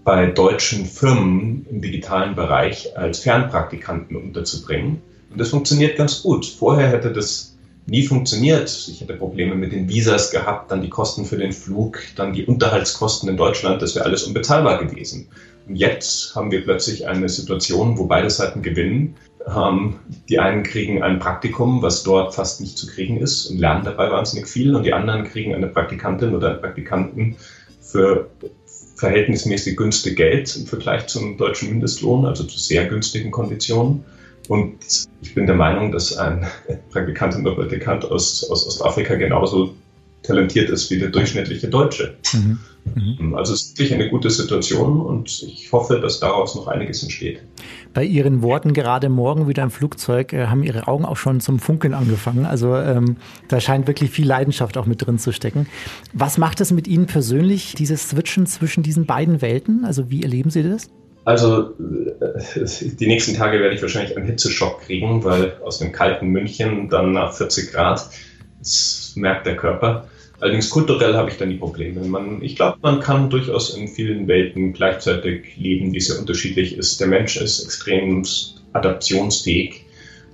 bei 0.09 0.25
deutschen 0.25 0.87
Firmen 0.87 1.67
im 1.69 1.81
digitalen 1.81 2.33
Bereich 2.33 2.97
als 2.97 3.19
Fernpraktikanten 3.19 4.15
unterzubringen. 4.15 5.03
Und 5.29 5.39
das 5.39 5.49
funktioniert 5.49 5.97
ganz 5.97 6.23
gut. 6.23 6.47
Vorher 6.47 6.87
hätte 6.87 7.13
das 7.13 7.55
nie 7.85 8.01
funktioniert. 8.01 8.87
Ich 8.89 9.01
hätte 9.01 9.13
Probleme 9.13 9.53
mit 9.53 9.71
den 9.71 9.87
Visas 9.87 10.31
gehabt, 10.31 10.71
dann 10.71 10.81
die 10.81 10.89
Kosten 10.89 11.25
für 11.25 11.37
den 11.37 11.53
Flug, 11.53 11.99
dann 12.15 12.33
die 12.33 12.43
Unterhaltskosten 12.43 13.29
in 13.29 13.37
Deutschland. 13.37 13.83
Das 13.83 13.93
wäre 13.93 14.05
alles 14.05 14.23
unbezahlbar 14.23 14.83
gewesen. 14.83 15.27
Und 15.67 15.75
jetzt 15.75 16.33
haben 16.33 16.49
wir 16.49 16.63
plötzlich 16.63 17.07
eine 17.07 17.29
Situation, 17.29 17.95
wo 17.99 18.05
beide 18.05 18.31
Seiten 18.31 18.63
gewinnen. 18.63 19.13
Ähm, 19.45 19.99
die 20.27 20.39
einen 20.39 20.63
kriegen 20.63 21.03
ein 21.03 21.19
Praktikum, 21.19 21.83
was 21.83 22.01
dort 22.01 22.33
fast 22.33 22.61
nicht 22.61 22.79
zu 22.79 22.87
kriegen 22.87 23.17
ist 23.17 23.45
und 23.45 23.59
lernen 23.59 23.85
dabei 23.85 24.09
wahnsinnig 24.09 24.47
viel. 24.47 24.75
Und 24.75 24.81
die 24.87 24.93
anderen 24.93 25.25
kriegen 25.25 25.53
eine 25.53 25.67
Praktikantin 25.67 26.33
oder 26.33 26.49
einen 26.49 26.61
Praktikanten 26.61 27.35
für 27.79 28.27
verhältnismäßig 28.99 29.77
günstig 29.77 30.17
Geld 30.17 30.53
im 30.57 30.65
Vergleich 30.65 31.07
zum 31.07 31.37
deutschen 31.37 31.69
Mindestlohn, 31.69 32.25
also 32.25 32.43
zu 32.43 32.59
sehr 32.59 32.85
günstigen 32.85 33.31
Konditionen. 33.31 34.03
Und 34.49 34.77
ich 35.21 35.33
bin 35.33 35.45
der 35.45 35.55
Meinung, 35.55 35.91
dass 35.91 36.17
ein 36.17 36.45
Praktikant 36.91 37.35
oder 37.37 37.55
Praktikant 37.55 38.03
aus, 38.03 38.43
aus 38.49 38.67
Ostafrika 38.67 39.15
genauso 39.15 39.73
talentiert 40.23 40.69
ist 40.69 40.89
wie 40.91 40.99
der 40.99 41.09
durchschnittliche 41.09 41.67
Deutsche. 41.67 42.15
Mhm. 42.33 42.59
Mhm. 42.95 43.35
Also 43.35 43.53
es 43.53 43.63
ist 43.63 43.79
wirklich 43.79 43.93
eine 43.93 44.09
gute 44.09 44.29
Situation 44.29 45.01
und 45.01 45.43
ich 45.43 45.71
hoffe, 45.71 45.99
dass 45.99 46.19
daraus 46.19 46.55
noch 46.55 46.67
einiges 46.67 47.03
entsteht. 47.03 47.41
Bei 47.93 48.03
Ihren 48.03 48.41
Worten 48.41 48.73
gerade 48.73 49.09
morgen 49.09 49.47
wieder 49.47 49.63
im 49.63 49.71
Flugzeug 49.71 50.33
äh, 50.33 50.47
haben 50.47 50.63
Ihre 50.63 50.87
Augen 50.87 51.05
auch 51.05 51.17
schon 51.17 51.39
zum 51.39 51.59
Funkeln 51.59 51.93
angefangen. 51.93 52.45
Also 52.45 52.75
ähm, 52.75 53.17
da 53.47 53.59
scheint 53.59 53.87
wirklich 53.87 54.11
viel 54.11 54.27
Leidenschaft 54.27 54.77
auch 54.77 54.85
mit 54.85 55.05
drin 55.05 55.19
zu 55.19 55.31
stecken. 55.31 55.67
Was 56.13 56.37
macht 56.37 56.61
es 56.61 56.71
mit 56.71 56.87
Ihnen 56.87 57.05
persönlich, 57.05 57.73
dieses 57.75 58.09
Switchen 58.09 58.45
zwischen 58.45 58.83
diesen 58.83 59.05
beiden 59.05 59.41
Welten? 59.41 59.85
Also 59.85 60.09
wie 60.09 60.23
erleben 60.23 60.49
Sie 60.49 60.63
das? 60.63 60.89
Also 61.25 61.75
äh, 61.77 62.65
die 62.81 63.07
nächsten 63.07 63.35
Tage 63.35 63.59
werde 63.59 63.75
ich 63.75 63.81
wahrscheinlich 63.81 64.15
einen 64.15 64.25
Hitzeschock 64.25 64.81
kriegen, 64.81 65.23
weil 65.23 65.57
aus 65.63 65.79
dem 65.79 65.91
kalten 65.91 66.27
München 66.27 66.89
dann 66.89 67.11
nach 67.11 67.33
40 67.33 67.71
Grad, 67.71 68.09
das 68.59 69.13
merkt 69.15 69.45
der 69.45 69.55
Körper. 69.55 70.07
Allerdings 70.39 70.69
kulturell 70.69 71.15
habe 71.15 71.29
ich 71.29 71.37
da 71.37 71.45
nie 71.45 71.57
Probleme. 71.57 72.01
Man, 72.01 72.41
ich 72.41 72.55
glaube, 72.55 72.77
man 72.81 73.01
kann 73.01 73.29
durchaus 73.29 73.75
in 73.75 73.87
vielen 73.87 74.27
Welten 74.27 74.71
gleichzeitig 74.71 75.57
leben, 75.57 75.91
die 75.91 75.99
sehr 75.99 76.19
unterschiedlich 76.19 76.77
ist. 76.77 76.99
Der 77.01 77.07
Mensch 77.07 77.35
ist 77.35 77.63
extrem 77.63 78.23
adaptionsfähig. 78.71 79.85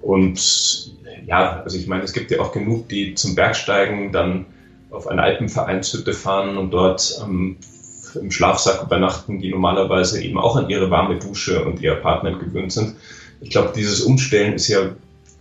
Und 0.03 0.91
ja, 1.25 1.61
also 1.63 1.77
ich 1.77 1.87
meine, 1.87 2.03
es 2.03 2.13
gibt 2.13 2.29
ja 2.29 2.39
auch 2.39 2.51
genug, 2.51 2.87
die 2.89 3.15
zum 3.15 3.33
Bergsteigen 3.33 4.11
dann 4.11 4.45
auf 4.91 5.07
eine 5.07 5.23
Alpenvereinshütte 5.23 6.13
fahren 6.13 6.57
und 6.57 6.71
dort 6.71 7.19
ähm, 7.23 7.57
im 8.13 8.31
Schlafsack 8.31 8.83
übernachten, 8.83 9.39
die 9.39 9.49
normalerweise 9.49 10.23
eben 10.23 10.37
auch 10.37 10.55
an 10.55 10.69
ihre 10.69 10.89
warme 10.91 11.17
Dusche 11.17 11.65
und 11.65 11.81
ihr 11.81 11.93
Apartment 11.93 12.39
gewöhnt 12.39 12.71
sind. 12.71 12.95
Ich 13.41 13.49
glaube, 13.49 13.73
dieses 13.75 14.01
Umstellen 14.01 14.53
ist 14.53 14.67
ja 14.67 14.91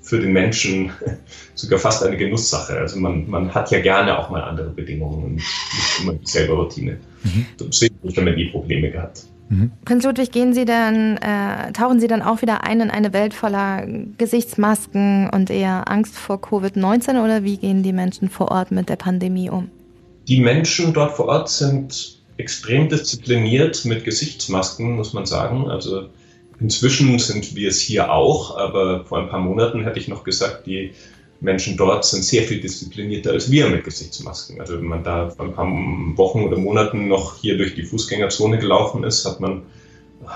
für 0.05 0.21
den 0.21 0.33
Menschen 0.33 0.93
sogar 1.55 1.79
fast 1.79 2.05
eine 2.05 2.17
Genusssache. 2.17 2.79
Also 2.79 3.01
man, 3.01 3.29
man 3.29 3.53
hat 3.55 3.71
ja 3.71 3.81
gerne 3.81 4.19
auch 4.19 4.31
mal 4.31 4.43
andere 4.43 4.71
Bedingungen 4.71 5.25
und 5.25 5.35
nicht 5.35 6.01
immer 6.03 6.13
dieselbe 6.13 6.53
Routine. 6.53 6.99
Mhm. 7.23 7.47
Deswegen 7.59 7.97
habe 7.97 8.09
ich 8.09 8.15
damit 8.15 8.37
nie 8.37 8.51
Probleme 8.51 8.91
gehabt. 8.91 9.25
Mhm. 9.49 9.73
Prinz 9.85 10.05
Ludwig, 10.05 10.31
gehen 10.31 10.53
Sie 10.53 10.67
dann, 10.67 11.17
äh, 11.17 11.73
tauchen 11.73 12.01
Sie 12.01 12.07
dann 12.07 12.23
auch 12.23 12.43
wieder 12.43 12.65
ein 12.65 12.81
in 12.81 12.91
eine 12.91 13.13
Welt 13.13 13.35
voller 13.35 13.87
Gesichtsmasken 14.19 15.31
und 15.31 15.51
eher 15.51 15.91
Angst 15.91 16.17
vor 16.17 16.37
Covid-19 16.37 17.23
oder 17.23 17.43
wie 17.43 17.57
gehen 17.57 17.83
die 17.83 17.93
Menschen 17.93 18.29
vor 18.29 18.51
Ort 18.51 18.73
mit 18.73 18.89
der 18.89 18.97
Pandemie 18.97 19.51
um? 19.51 19.71
Die 20.29 20.41
Menschen 20.41 20.93
dort 20.93 21.17
vor 21.17 21.27
Ort 21.27 21.49
sind 21.49 22.23
extrem 22.37 22.89
diszipliniert 22.89 23.85
mit 23.85 24.05
Gesichtsmasken, 24.05 24.97
muss 24.97 25.13
man 25.13 25.27
sagen. 25.27 25.71
Also 25.71 26.09
inzwischen 26.61 27.19
sind 27.19 27.55
wir 27.55 27.69
es 27.69 27.81
hier 27.81 28.13
auch, 28.13 28.57
aber 28.57 29.05
vor 29.05 29.19
ein 29.19 29.29
paar 29.29 29.41
Monaten 29.41 29.85
hätte 29.85 29.99
ich 29.99 30.09
noch 30.09 30.25
gesagt, 30.25 30.67
die 30.67 30.93
Menschen 31.41 31.77
dort 31.77 32.05
sind 32.05 32.25
sehr 32.25 32.43
viel 32.43 32.61
disziplinierter 32.61 33.33
als 33.33 33.51
wir 33.51 33.69
mit 33.69 33.85
Gesichtsmasken. 33.85 34.61
Also 34.61 34.79
wenn 34.79 34.87
man 34.87 35.05
da 35.05 35.31
vor 35.31 35.45
ein 35.45 35.53
paar 35.53 35.67
Wochen 36.17 36.43
oder 36.43 36.57
Monaten 36.57 37.09
noch 37.09 37.39
hier 37.41 37.59
durch 37.59 37.75
die 37.75 37.83
Fußgängerzone 37.83 38.59
gelaufen 38.59 39.05
ist, 39.05 39.25
hat 39.25 39.41
man 39.41 39.63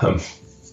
äh, 0.01 0.13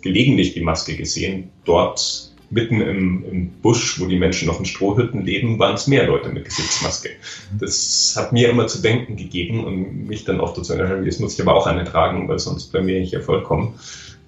gelegentlich 0.03 0.53
die 0.53 0.61
Maske 0.61 0.97
gesehen. 0.97 1.51
Dort 1.65 2.33
mitten 2.51 2.81
im, 2.81 3.25
im, 3.31 3.51
Busch, 3.61 3.99
wo 4.01 4.07
die 4.07 4.19
Menschen 4.19 4.47
noch 4.47 4.61
in 4.61 4.67
Strohhütten 4.67 5.25
leben, 5.25 5.59
waren 5.59 5.75
es 5.75 5.89
mehr 5.89 6.07
Leute 6.07 6.29
mit 6.29 6.45
Gesichtsmaske. 6.45 7.11
Das 7.59 8.15
hat 8.17 8.33
mir 8.33 8.49
immer 8.49 8.69
zu 8.69 8.81
denken 8.81 9.17
gegeben 9.17 9.65
und 9.65 10.07
mich 10.07 10.25
dann 10.25 10.41
oft 10.41 10.57
dazu 10.57 10.75
erinnern, 10.75 11.05
jetzt 11.05 11.21
muss 11.21 11.35
ich 11.35 11.41
aber 11.41 11.55
auch 11.55 11.67
eine 11.67 11.85
tragen, 11.85 12.29
weil 12.29 12.39
sonst 12.39 12.71
blamiere 12.71 13.01
ich 13.01 13.11
ja 13.11 13.21
vollkommen. 13.21 13.75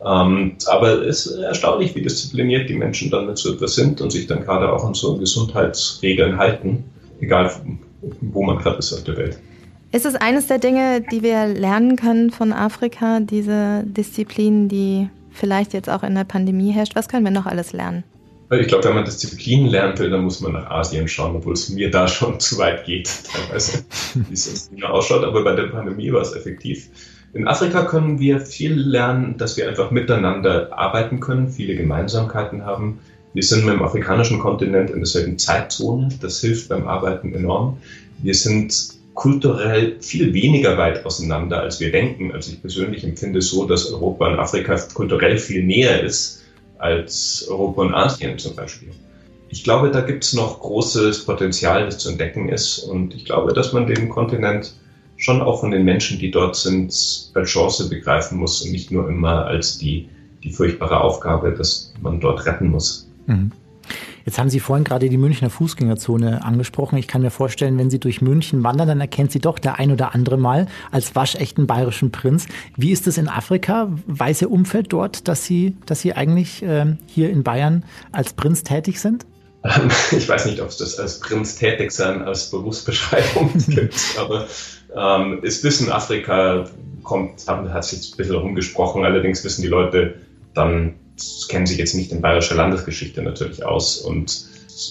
Ähm, 0.05 0.57
aber 0.67 1.07
es 1.07 1.27
ist 1.27 1.39
erstaunlich, 1.39 1.95
wie 1.95 2.03
diszipliniert 2.03 2.69
die 2.69 2.75
Menschen 2.75 3.11
dann 3.11 3.27
mit 3.27 3.39
so 3.39 3.53
etwas 3.53 3.75
sind 3.75 4.01
und 4.01 4.11
sich 4.11 4.27
dann 4.27 4.45
gerade 4.45 4.73
auch 4.73 4.85
an 4.85 4.95
so 4.95 5.17
Gesundheitsregeln 5.17 6.39
halten, 6.39 6.85
egal 7.21 7.51
wo 8.21 8.45
man 8.45 8.59
gerade 8.59 8.79
ist 8.79 8.93
auf 8.93 9.05
der 9.05 9.17
Welt. 9.17 9.39
Ist 9.91 10.07
es 10.07 10.15
eines 10.15 10.47
der 10.47 10.59
Dinge, 10.59 11.01
die 11.01 11.23
wir 11.23 11.47
lernen 11.47 11.97
können 11.97 12.31
von 12.31 12.53
Afrika, 12.53 13.21
diese 13.21 13.83
Disziplin, 13.85 14.69
die 14.69 15.09
vielleicht 15.33 15.73
jetzt 15.73 15.89
auch 15.89 16.03
in 16.03 16.15
der 16.15 16.25
Pandemie 16.25 16.73
herrscht? 16.73 16.95
Was 16.95 17.09
können 17.09 17.25
wir 17.25 17.33
noch 17.33 17.47
alles 17.47 17.73
lernen? 17.73 18.05
Ich 18.51 18.69
glaube, 18.69 18.85
wenn 18.85 18.95
man 18.95 19.05
Disziplin 19.05 19.67
lernen 19.67 19.99
will, 19.99 20.09
dann 20.11 20.25
muss 20.25 20.41
man 20.41 20.53
nach 20.53 20.71
Asien 20.71 21.07
schauen, 21.07 21.37
obwohl 21.37 21.53
es 21.53 21.69
mir 21.69 21.91
da 21.91 22.07
schon 22.09 22.39
zu 22.39 22.59
weit 22.59 22.85
geht, 22.87 23.11
teilweise, 23.31 23.85
wie 24.15 24.35
es 24.35 24.71
ausschaut. 24.83 25.25
Aber 25.25 25.43
bei 25.43 25.55
der 25.55 25.65
Pandemie 25.65 26.13
war 26.13 26.23
es 26.23 26.35
effektiv. 26.35 26.89
In 27.35 27.47
Afrika 27.47 27.85
können 27.85 28.19
wir 28.19 28.41
viel 28.41 28.75
lernen, 28.75 29.37
dass 29.37 29.57
wir 29.57 29.69
einfach 29.69 29.91
miteinander 29.91 30.77
arbeiten 30.77 31.21
können, 31.21 31.49
viele 31.49 31.77
Gemeinsamkeiten 31.77 32.65
haben. 32.65 33.01
Wir 33.35 33.43
sind 33.43 33.67
mit 33.67 33.75
dem 33.75 33.83
afrikanischen 33.83 34.39
Kontinent 34.39 34.91
in 34.91 35.01
derselben 35.01 35.39
Zeitzone. 35.39 36.09
Das 36.23 36.41
hilft 36.41 36.71
beim 36.71 36.89
Arbeiten 36.89 37.35
enorm. 37.35 37.77
Wir 38.23 38.35
sind 38.35 38.75
kulturell 39.13 39.97
viel 40.01 40.33
weniger 40.33 40.79
weit 40.79 41.05
auseinander, 41.05 41.61
als 41.61 41.81
wir 41.81 41.93
denken. 41.93 42.33
Also 42.33 42.53
ich 42.53 42.63
persönlich 42.63 43.05
empfinde 43.05 43.43
so, 43.43 43.67
dass 43.67 43.93
Europa 43.93 44.29
und 44.29 44.39
Afrika 44.39 44.77
kulturell 44.95 45.39
viel 45.39 45.65
näher 45.65 46.03
ist 46.03 46.45
als 46.79 47.47
Europa 47.51 47.83
und 47.83 47.95
Asien 47.95 48.39
zum 48.39 48.57
Beispiel. 48.57 48.89
Ich 49.51 49.65
glaube, 49.65 49.91
da 49.91 50.01
gibt 50.01 50.25
es 50.25 50.33
noch 50.33 50.61
großes 50.61 51.25
Potenzial, 51.25 51.85
das 51.85 51.99
zu 51.99 52.11
entdecken 52.11 52.49
ist. 52.49 52.79
Und 52.79 53.15
ich 53.15 53.25
glaube, 53.25 53.53
dass 53.53 53.73
man 53.73 53.87
den 53.87 54.09
Kontinent 54.09 54.75
schon 55.19 55.43
auch 55.43 55.61
von 55.61 55.71
den 55.71 55.85
Menschen, 55.85 56.19
die 56.19 56.31
dort 56.31 56.57
sind, 56.57 56.91
als 57.35 57.51
Chance 57.51 57.89
begreifen 57.91 58.39
muss 58.39 58.63
und 58.63 58.73
nicht 58.73 58.91
nur 58.91 59.09
immer 59.09 59.45
als 59.47 59.77
die, 59.77 60.09
die 60.43 60.51
furchtbare 60.51 61.01
Aufgabe, 61.01 61.53
dass 61.53 61.93
man 62.01 62.21
dort 62.21 62.47
retten 62.47 62.69
muss. 62.71 63.09
Mhm. 63.27 63.53
Jetzt 64.25 64.39
haben 64.39 64.51
Sie 64.51 64.61
vorhin 64.61 64.85
gerade 64.85 65.09
die 65.09 65.17
Münchner 65.17 65.49
Fußgängerzone 65.49 66.45
angesprochen. 66.45 66.99
Ich 66.99 67.09
kann 67.09 67.23
mir 67.23 67.31
vorstellen, 67.31 67.79
wenn 67.79 67.89
Sie 67.89 67.99
durch 67.99 68.21
München 68.21 68.63
wandern, 68.63 68.87
dann 68.87 69.01
erkennt 69.01 69.33
Sie 69.33 69.39
doch 69.39 69.59
der 69.59 69.79
ein 69.79 69.91
oder 69.91 70.15
andere 70.15 70.37
mal 70.37 70.67
als 70.91 71.17
waschechten 71.17 71.67
bayerischen 71.67 72.13
Prinz. 72.13 72.47
Wie 72.77 72.93
ist 72.93 73.07
es 73.07 73.17
in 73.17 73.29
Afrika? 73.29 73.89
Weiß 74.07 74.43
Ihr 74.43 74.51
Umfeld 74.51 74.93
dort, 74.93 75.29
dass 75.29 75.47
Sie, 75.47 75.77
dass 75.87 76.03
Sie 76.03 76.13
eigentlich 76.13 76.63
äh, 76.63 76.95
hier 77.07 77.31
in 77.31 77.43
Bayern 77.43 77.85
als 78.13 78.35
Prinz 78.35 78.63
tätig 78.63 79.01
sind? 79.01 79.25
Ich 80.13 80.29
weiß 80.29 80.47
nicht, 80.47 80.61
ob 80.61 80.69
es 80.69 80.77
das 80.77 80.99
als 80.99 81.21
Prinz 81.21 81.57
tätig 81.57 81.91
sein 81.91 82.23
als 82.23 82.51
Berufsbeschreibung 82.51 83.51
gibt, 83.69 83.99
aber 84.19 84.47
ähm, 84.99 85.43
ist 85.43 85.65
Wissen 85.65 85.91
Afrika 85.91 86.65
kommt, 87.03 87.47
hat 87.47 87.85
sich 87.85 87.99
jetzt 87.99 88.15
ein 88.15 88.17
bisschen 88.17 88.37
rumgesprochen, 88.37 89.05
allerdings 89.05 89.45
wissen 89.45 89.63
die 89.63 89.69
Leute 89.69 90.17
dann 90.55 90.95
kennen 91.49 91.67
sich 91.67 91.79
jetzt 91.79 91.95
nicht 91.95 92.13
in 92.13 92.21
bayerischer 92.21 92.55
Landesgeschichte 92.55 93.23
natürlich 93.23 93.65
aus. 93.65 93.99
Und 93.99 94.47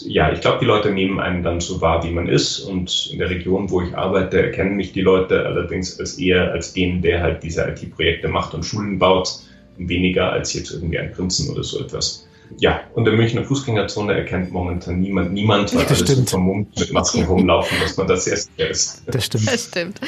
ja, 0.06 0.32
ich 0.32 0.42
glaube, 0.42 0.60
die 0.60 0.66
Leute 0.66 0.92
nehmen 0.92 1.20
einen 1.20 1.44
dann 1.44 1.62
so 1.62 1.80
wahr, 1.82 2.04
wie 2.04 2.12
man 2.12 2.28
ist. 2.28 2.60
Und 2.60 3.10
in 3.12 3.20
der 3.20 3.30
Region, 3.30 3.70
wo 3.70 3.82
ich 3.82 3.96
arbeite, 3.96 4.42
erkennen 4.42 4.76
mich 4.76 4.92
die 4.92 5.02
Leute 5.02 5.46
allerdings 5.46 6.00
als 6.00 6.18
eher 6.18 6.52
als 6.52 6.74
den, 6.74 7.02
der 7.02 7.22
halt 7.22 7.44
diese 7.44 7.68
IT-Projekte 7.68 8.28
macht 8.28 8.54
und 8.54 8.66
Schulen 8.66 9.00
baut, 9.00 9.40
weniger 9.78 10.32
als 10.32 10.54
jetzt 10.54 10.72
irgendwie 10.72 11.00
ein 11.00 11.12
Prinzen 11.12 11.50
oder 11.50 11.64
so 11.64 11.80
etwas. 11.80 12.28
Ja, 12.60 12.82
und 12.96 13.06
der 13.06 13.14
Münchner 13.14 13.44
Fußgängerzone 13.44 14.14
erkennt 14.14 14.52
momentan 14.52 15.00
niemand, 15.00 15.34
niemand, 15.34 15.76
weil 15.76 15.86
das 15.86 16.02
alles 16.02 16.30
vermummt 16.30 16.80
mit 16.80 16.94
Masken 16.94 17.24
rumlaufen, 17.26 17.78
dass 17.82 17.98
man 17.98 18.08
das 18.08 18.26
sehr 18.26 18.38
sicher 18.38 18.70
ist. 18.70 19.04
Das 19.08 19.26
stimmt. 19.26 19.48
Das 19.52 19.66
stimmt. 19.66 20.02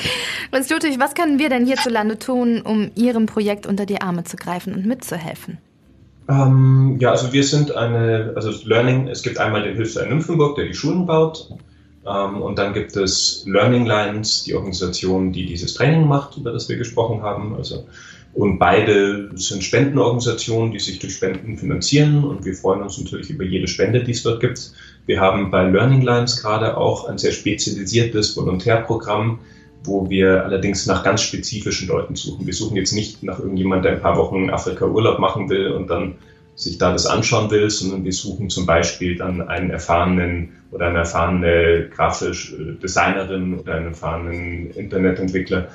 Prinz 0.51 0.69
Ludwig, 0.69 0.99
was 0.99 1.13
können 1.15 1.37
wir 1.37 1.49
denn 1.49 1.65
hierzulande 1.65 2.17
tun, 2.17 2.61
um 2.61 2.91
Ihrem 2.95 3.25
Projekt 3.25 3.67
unter 3.67 3.85
die 3.85 4.01
Arme 4.01 4.23
zu 4.23 4.37
greifen 4.37 4.73
und 4.73 4.85
mitzuhelfen? 4.85 5.57
Ähm, 6.29 6.97
ja, 6.99 7.11
also 7.11 7.33
wir 7.33 7.43
sind 7.43 7.75
eine, 7.75 8.33
also 8.35 8.51
Learning, 8.63 9.07
es 9.07 9.23
gibt 9.23 9.39
einmal 9.39 9.63
den 9.63 9.75
Hilfsverein 9.75 10.09
Nymphenburg, 10.09 10.55
der 10.55 10.65
die 10.65 10.75
Schulen 10.75 11.05
baut. 11.05 11.49
Ähm, 12.05 12.41
und 12.41 12.57
dann 12.57 12.73
gibt 12.73 12.95
es 12.95 13.43
Learning 13.45 13.85
Lines, 13.85 14.43
die 14.43 14.55
Organisation, 14.55 15.31
die 15.31 15.45
dieses 15.45 15.73
Training 15.73 16.07
macht, 16.07 16.37
über 16.37 16.51
das 16.51 16.69
wir 16.69 16.77
gesprochen 16.77 17.21
haben. 17.23 17.55
Also, 17.55 17.85
und 18.33 18.59
beide 18.59 19.29
sind 19.35 19.63
Spendenorganisationen, 19.63 20.71
die 20.71 20.79
sich 20.79 20.99
durch 20.99 21.15
Spenden 21.15 21.57
finanzieren. 21.57 22.23
Und 22.23 22.45
wir 22.45 22.53
freuen 22.53 22.81
uns 22.81 22.97
natürlich 22.97 23.29
über 23.29 23.43
jede 23.43 23.67
Spende, 23.67 24.03
die 24.03 24.11
es 24.11 24.23
dort 24.23 24.39
gibt. 24.39 24.71
Wir 25.07 25.19
haben 25.19 25.49
bei 25.49 25.67
Learning 25.67 26.01
Lines 26.01 26.41
gerade 26.41 26.77
auch 26.77 27.05
ein 27.05 27.17
sehr 27.17 27.31
spezialisiertes 27.31 28.37
Volontärprogramm, 28.37 29.39
wo 29.83 30.09
wir 30.09 30.43
allerdings 30.45 30.85
nach 30.85 31.03
ganz 31.03 31.21
spezifischen 31.21 31.87
Leuten 31.87 32.15
suchen. 32.15 32.45
Wir 32.45 32.53
suchen 32.53 32.77
jetzt 32.77 32.93
nicht 32.93 33.23
nach 33.23 33.39
irgendjemand, 33.39 33.85
der 33.85 33.93
ein 33.93 34.01
paar 34.01 34.17
Wochen 34.17 34.43
in 34.43 34.49
Afrika 34.51 34.85
Urlaub 34.85 35.19
machen 35.19 35.49
will 35.49 35.71
und 35.71 35.87
dann 35.89 36.15
sich 36.55 36.77
da 36.77 36.91
das 36.91 37.05
anschauen 37.05 37.49
will, 37.51 37.69
sondern 37.69 38.03
wir 38.03 38.11
suchen 38.11 38.49
zum 38.49 38.65
Beispiel 38.65 39.15
dann 39.15 39.41
einen 39.47 39.69
erfahrenen 39.69 40.49
oder 40.71 40.87
eine 40.87 40.99
erfahrene 40.99 41.89
grafische 41.89 42.75
Designerin 42.75 43.57
oder 43.57 43.75
einen 43.75 43.87
erfahrenen 43.87 44.71
Internetentwickler, 44.71 45.69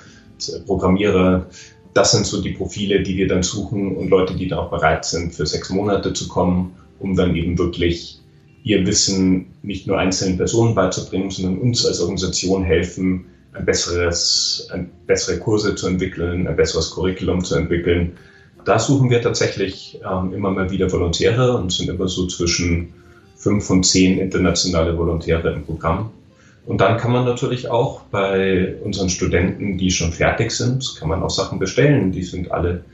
Programmierer. 0.67 1.47
Das 1.95 2.13
sind 2.13 2.27
so 2.27 2.43
die 2.43 2.51
Profile, 2.51 3.03
die 3.03 3.17
wir 3.17 3.29
dann 3.29 3.43
suchen 3.43 3.97
und 3.97 4.09
Leute, 4.09 4.35
die 4.35 4.49
dann 4.49 4.59
auch 4.59 4.71
bereit 4.71 5.05
sind, 5.05 5.35
für 5.35 5.47
sechs 5.47 5.71
Monate 5.71 6.13
zu 6.13 6.29
kommen, 6.29 6.75
um 6.99 7.17
dann 7.17 7.35
eben 7.37 7.57
wirklich 7.57 8.21
ihr 8.65 8.85
Wissen 8.87 9.47
nicht 9.63 9.87
nur 9.87 9.99
einzelnen 9.99 10.37
Personen 10.37 10.75
beizubringen, 10.75 11.31
sondern 11.31 11.59
uns 11.59 11.87
als 11.87 12.01
Organisation 12.01 12.65
helfen, 12.65 13.27
ein 13.53 13.65
besseres, 13.65 14.69
ein 14.73 14.91
bessere 15.07 15.39
Kurse 15.39 15.75
zu 15.77 15.87
entwickeln, 15.87 16.49
ein 16.49 16.57
besseres 16.57 16.91
Curriculum 16.91 17.45
zu 17.45 17.55
entwickeln, 17.55 18.17
da 18.65 18.79
suchen 18.79 19.11
wir 19.11 19.21
tatsächlich 19.21 20.01
ähm, 20.11 20.33
immer 20.33 20.51
mal 20.51 20.71
wieder 20.71 20.91
Volontäre 20.91 21.57
und 21.57 21.73
sind 21.73 21.89
immer 21.89 22.09
so 22.09 22.27
zwischen 22.27 22.93
fünf 23.37 23.69
und 23.69 23.85
zehn 23.85 24.19
internationale 24.19 24.97
Volontäre 24.97 25.53
im 25.53 25.65
Programm. 25.65 26.11
Und 26.67 26.81
dann 26.81 26.97
kann 26.97 27.13
man 27.13 27.25
natürlich 27.25 27.69
auch 27.69 28.03
bei 28.11 28.77
unseren 28.83 29.11
Studenten, 29.11 29.77
die 29.77 29.91
schon 29.91 30.13
fertig 30.13 30.51
sind, 30.51 30.97
kann 30.99 31.09
man 31.09 31.23
auch 31.23 31.31
Sachen 31.31 31.59
bestellen. 31.59 32.11
Die 32.11 32.23
sind 32.23 32.51
alle 32.51 32.85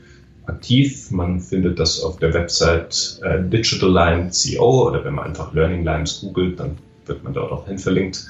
aktiv. 0.45 1.09
Man 1.11 1.39
findet 1.39 1.79
das 1.79 2.03
auf 2.03 2.17
der 2.17 2.33
Website 2.33 3.19
äh, 3.23 3.41
digitalline.co 3.41 4.87
oder 4.87 5.05
wenn 5.05 5.13
man 5.13 5.27
einfach 5.27 5.53
Learning 5.53 5.83
Lines 5.85 6.19
googelt, 6.21 6.59
dann 6.59 6.77
wird 7.05 7.23
man 7.23 7.33
dort 7.33 7.51
auch 7.51 7.67
hin 7.67 7.77
verlinkt. 7.77 8.27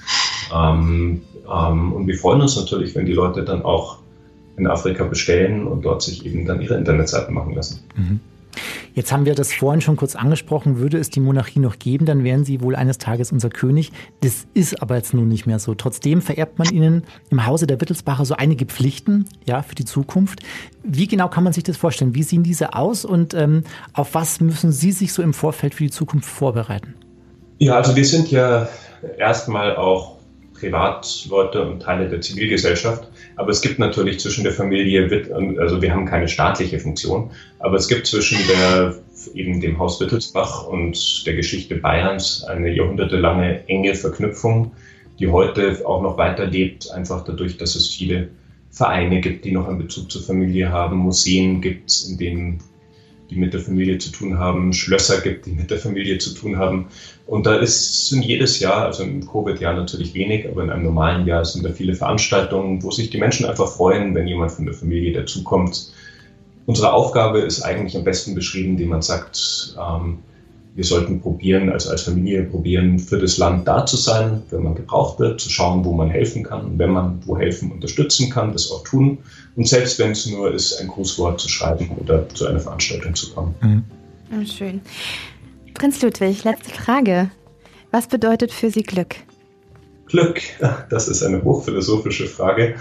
Ähm, 0.53 1.21
ähm, 1.51 1.93
und 1.93 2.07
wir 2.07 2.17
freuen 2.17 2.41
uns 2.41 2.55
natürlich, 2.55 2.93
wenn 2.95 3.05
die 3.05 3.13
Leute 3.13 3.43
dann 3.43 3.63
auch 3.63 3.99
in 4.57 4.67
Afrika 4.67 5.05
bestellen 5.05 5.65
und 5.65 5.83
dort 5.83 6.03
sich 6.03 6.25
eben 6.25 6.45
dann 6.45 6.61
ihre 6.61 6.75
Internetseiten 6.75 7.33
machen 7.33 7.55
lassen. 7.55 7.79
Mhm. 7.95 8.19
Jetzt 8.93 9.11
haben 9.11 9.25
wir 9.25 9.35
das 9.35 9.53
vorhin 9.53 9.81
schon 9.81 9.95
kurz 9.95 10.15
angesprochen. 10.15 10.79
Würde 10.79 10.97
es 10.97 11.09
die 11.09 11.19
Monarchie 11.19 11.59
noch 11.59 11.79
geben, 11.79 12.05
dann 12.05 12.23
wären 12.23 12.43
Sie 12.43 12.61
wohl 12.61 12.75
eines 12.75 12.97
Tages 12.97 13.31
unser 13.31 13.49
König. 13.49 13.91
Das 14.21 14.47
ist 14.53 14.81
aber 14.81 14.95
jetzt 14.95 15.13
nun 15.13 15.27
nicht 15.27 15.45
mehr 15.45 15.59
so. 15.59 15.75
Trotzdem 15.75 16.21
vererbt 16.21 16.59
man 16.59 16.69
Ihnen 16.69 17.03
im 17.29 17.45
Hause 17.45 17.67
der 17.67 17.79
Wittelsbacher 17.79 18.25
so 18.25 18.35
einige 18.35 18.65
Pflichten, 18.65 19.25
ja, 19.45 19.61
für 19.61 19.75
die 19.75 19.85
Zukunft. 19.85 20.41
Wie 20.83 21.07
genau 21.07 21.29
kann 21.29 21.43
man 21.43 21.53
sich 21.53 21.63
das 21.63 21.77
vorstellen? 21.77 22.15
Wie 22.15 22.23
sehen 22.23 22.43
diese 22.43 22.73
aus 22.73 23.05
und 23.05 23.33
ähm, 23.33 23.63
auf 23.93 24.13
was 24.13 24.41
müssen 24.41 24.71
Sie 24.71 24.91
sich 24.91 25.13
so 25.13 25.21
im 25.21 25.33
Vorfeld 25.33 25.75
für 25.75 25.83
die 25.83 25.91
Zukunft 25.91 26.29
vorbereiten? 26.29 26.95
Ja, 27.59 27.75
also 27.75 27.95
wir 27.95 28.05
sind 28.05 28.31
ja 28.31 28.67
erstmal 29.17 29.75
auch 29.75 30.17
Privatleute 30.53 31.61
und 31.63 31.81
Teile 31.81 32.09
der 32.09 32.21
Zivilgesellschaft. 32.21 33.07
Aber 33.41 33.49
es 33.49 33.61
gibt 33.61 33.79
natürlich 33.79 34.19
zwischen 34.19 34.43
der 34.43 34.53
Familie, 34.53 35.09
also 35.59 35.81
wir 35.81 35.91
haben 35.91 36.05
keine 36.05 36.27
staatliche 36.27 36.77
Funktion, 36.77 37.31
aber 37.57 37.75
es 37.75 37.87
gibt 37.87 38.05
zwischen 38.05 38.37
der, 38.47 38.93
eben 39.33 39.59
dem 39.59 39.79
Haus 39.79 39.99
Wittelsbach 39.99 40.67
und 40.67 41.25
der 41.25 41.33
Geschichte 41.33 41.75
Bayerns 41.75 42.43
eine 42.43 42.69
jahrhundertelange 42.71 43.67
enge 43.67 43.95
Verknüpfung, 43.95 44.73
die 45.17 45.27
heute 45.27 45.81
auch 45.87 46.03
noch 46.03 46.19
weiterlebt, 46.19 46.91
einfach 46.91 47.23
dadurch, 47.23 47.57
dass 47.57 47.73
es 47.73 47.87
viele 47.89 48.29
Vereine 48.69 49.21
gibt, 49.21 49.43
die 49.43 49.53
noch 49.53 49.67
einen 49.67 49.79
Bezug 49.79 50.11
zur 50.11 50.21
Familie 50.21 50.71
haben, 50.71 50.97
Museen 50.97 51.61
gibt, 51.61 51.91
in 52.07 52.19
denen 52.19 52.59
die 53.31 53.37
mit 53.37 53.53
der 53.53 53.61
Familie 53.61 53.97
zu 53.97 54.11
tun 54.11 54.37
haben, 54.37 54.73
Schlösser 54.73 55.21
gibt, 55.21 55.45
die 55.45 55.53
mit 55.53 55.71
der 55.71 55.77
Familie 55.77 56.17
zu 56.17 56.33
tun 56.33 56.57
haben. 56.57 56.87
Und 57.25 57.45
da 57.45 57.55
ist, 57.55 58.09
sind 58.09 58.23
jedes 58.23 58.59
Jahr, 58.59 58.85
also 58.85 59.03
im 59.03 59.25
Covid-Jahr 59.25 59.73
natürlich 59.73 60.13
wenig, 60.13 60.47
aber 60.47 60.63
in 60.63 60.69
einem 60.69 60.83
normalen 60.83 61.25
Jahr 61.25 61.45
sind 61.45 61.63
da 61.63 61.71
viele 61.71 61.95
Veranstaltungen, 61.95 62.83
wo 62.83 62.91
sich 62.91 63.09
die 63.09 63.17
Menschen 63.17 63.45
einfach 63.45 63.69
freuen, 63.69 64.13
wenn 64.13 64.27
jemand 64.27 64.51
von 64.51 64.65
der 64.65 64.73
Familie 64.73 65.13
dazukommt. 65.13 65.91
Unsere 66.65 66.91
Aufgabe 66.93 67.39
ist 67.39 67.61
eigentlich 67.61 67.95
am 67.95 68.03
besten 68.03 68.35
beschrieben, 68.35 68.71
indem 68.71 68.89
man 68.89 69.01
sagt, 69.01 69.75
ähm, 69.79 70.19
wir 70.73 70.83
sollten 70.85 71.19
probieren, 71.19 71.69
also 71.69 71.89
als 71.89 72.03
Familie 72.03 72.43
probieren, 72.43 72.97
für 72.97 73.19
das 73.19 73.37
Land 73.37 73.67
da 73.67 73.85
zu 73.85 73.97
sein, 73.97 74.41
wenn 74.51 74.63
man 74.63 74.75
gebraucht 74.75 75.19
wird, 75.19 75.41
zu 75.41 75.49
schauen, 75.49 75.83
wo 75.83 75.91
man 75.91 76.09
helfen 76.09 76.43
kann 76.43 76.65
und 76.65 76.79
wenn 76.79 76.91
man 76.91 77.21
wo 77.25 77.37
helfen 77.37 77.71
unterstützen 77.71 78.29
kann, 78.29 78.53
das 78.53 78.71
auch 78.71 78.83
tun. 78.83 79.17
Und 79.55 79.67
selbst 79.67 79.99
wenn 79.99 80.11
es 80.11 80.25
nur 80.27 80.53
ist, 80.53 80.79
ein 80.79 80.87
Grußwort 80.87 81.41
zu 81.41 81.49
schreiben 81.49 81.89
oder 81.99 82.27
zu 82.29 82.47
einer 82.47 82.59
Veranstaltung 82.59 83.13
zu 83.15 83.33
kommen. 83.33 83.53
Mhm. 83.61 83.83
Oh, 84.31 84.45
schön. 84.45 84.81
Prinz 85.73 86.01
Ludwig, 86.01 86.43
letzte 86.45 86.69
Frage. 86.71 87.29
Was 87.91 88.07
bedeutet 88.07 88.53
für 88.53 88.71
Sie 88.71 88.83
Glück? 88.83 89.15
Glück, 90.07 90.41
das 90.89 91.09
ist 91.09 91.21
eine 91.21 91.43
hochphilosophische 91.43 92.27
Frage. 92.27 92.75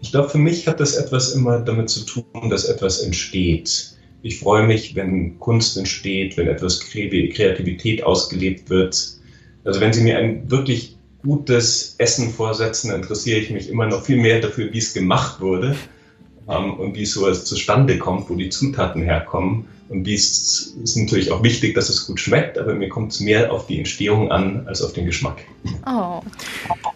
Ich 0.00 0.12
glaube, 0.12 0.30
für 0.30 0.38
mich 0.38 0.66
hat 0.66 0.80
das 0.80 0.94
etwas 0.94 1.34
immer 1.34 1.58
damit 1.60 1.90
zu 1.90 2.06
tun, 2.06 2.48
dass 2.48 2.64
etwas 2.64 3.02
entsteht 3.02 3.97
ich 4.22 4.38
freue 4.38 4.66
mich, 4.66 4.94
wenn 4.94 5.38
Kunst 5.38 5.76
entsteht, 5.76 6.36
wenn 6.36 6.48
etwas 6.48 6.80
Kreativität 6.80 8.02
ausgelebt 8.02 8.68
wird. 8.70 9.18
Also 9.64 9.80
wenn 9.80 9.92
Sie 9.92 10.02
mir 10.02 10.18
ein 10.18 10.50
wirklich 10.50 10.96
gutes 11.22 11.94
Essen 11.98 12.30
vorsetzen, 12.30 12.92
interessiere 12.92 13.40
ich 13.40 13.50
mich 13.50 13.68
immer 13.68 13.86
noch 13.86 14.04
viel 14.04 14.18
mehr 14.18 14.40
dafür, 14.40 14.72
wie 14.72 14.78
es 14.78 14.94
gemacht 14.94 15.40
wurde 15.40 15.76
und 16.48 16.94
wie 16.94 17.02
es 17.02 17.12
so 17.12 17.30
zustande 17.32 17.98
kommt, 17.98 18.30
wo 18.30 18.34
die 18.34 18.48
Zutaten 18.48 19.02
herkommen. 19.02 19.66
Und 19.88 20.04
wie 20.04 20.14
es 20.14 20.74
ist 20.82 20.96
natürlich 20.96 21.32
auch 21.32 21.42
wichtig, 21.42 21.74
dass 21.74 21.88
es 21.88 22.06
gut 22.06 22.20
schmeckt, 22.20 22.58
aber 22.58 22.74
mir 22.74 22.90
kommt 22.90 23.12
es 23.12 23.20
mehr 23.20 23.52
auf 23.52 23.66
die 23.66 23.78
Entstehung 23.78 24.30
an 24.30 24.66
als 24.66 24.82
auf 24.82 24.92
den 24.92 25.06
Geschmack. 25.06 25.38
Oh. 25.86 26.20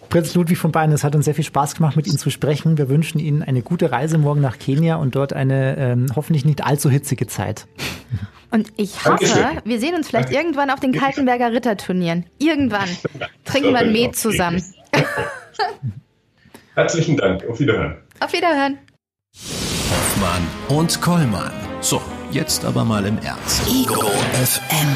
Prinz 0.09 0.35
Ludwig 0.35 0.59
von 0.59 0.71
Bayern, 0.71 0.91
es 0.91 1.03
hat 1.03 1.15
uns 1.15 1.25
sehr 1.25 1.33
viel 1.33 1.43
Spaß 1.43 1.73
gemacht, 1.73 1.95
mit 1.95 2.05
Ihnen 2.05 2.19
zu 2.19 2.29
sprechen. 2.29 2.77
Wir 2.77 2.89
wünschen 2.89 3.19
Ihnen 3.19 3.41
eine 3.41 3.63
gute 3.63 3.91
Reise 3.91 4.19
morgen 4.19 4.41
nach 4.41 4.59
Kenia 4.59 4.97
und 4.97 5.15
dort 5.15 5.33
eine 5.33 5.75
ähm, 5.77 6.05
hoffentlich 6.15 6.45
nicht 6.45 6.63
allzu 6.63 6.91
hitzige 6.91 7.25
Zeit. 7.25 7.65
Und 8.51 8.71
ich 8.77 8.97
hoffe, 9.05 9.25
Dankeschön. 9.25 9.61
wir 9.65 9.79
sehen 9.79 9.95
uns 9.95 10.07
vielleicht 10.07 10.27
Danke. 10.27 10.39
irgendwann 10.39 10.69
auf 10.69 10.79
den 10.79 10.91
Kaltenberger 10.91 11.51
Ritterturnieren. 11.51 12.25
Irgendwann 12.37 12.89
trinken 13.45 13.69
wir 13.71 13.79
ein 13.79 13.91
Met 13.91 14.15
zusammen. 14.15 14.63
Herzlichen 16.75 17.17
Dank. 17.17 17.43
Auf 17.49 17.59
Wiederhören. 17.59 17.97
Auf 18.19 18.33
Wiederhören. 18.33 18.77
Hoffmann 19.93 20.47
und 20.79 21.01
Kollmann. 21.01 21.51
So, 21.79 22.01
jetzt 22.31 22.65
aber 22.65 22.83
mal 22.83 23.05
im 23.05 23.19
Ernst. 23.19 23.61
Ego 23.67 24.01
FM. 24.33 24.87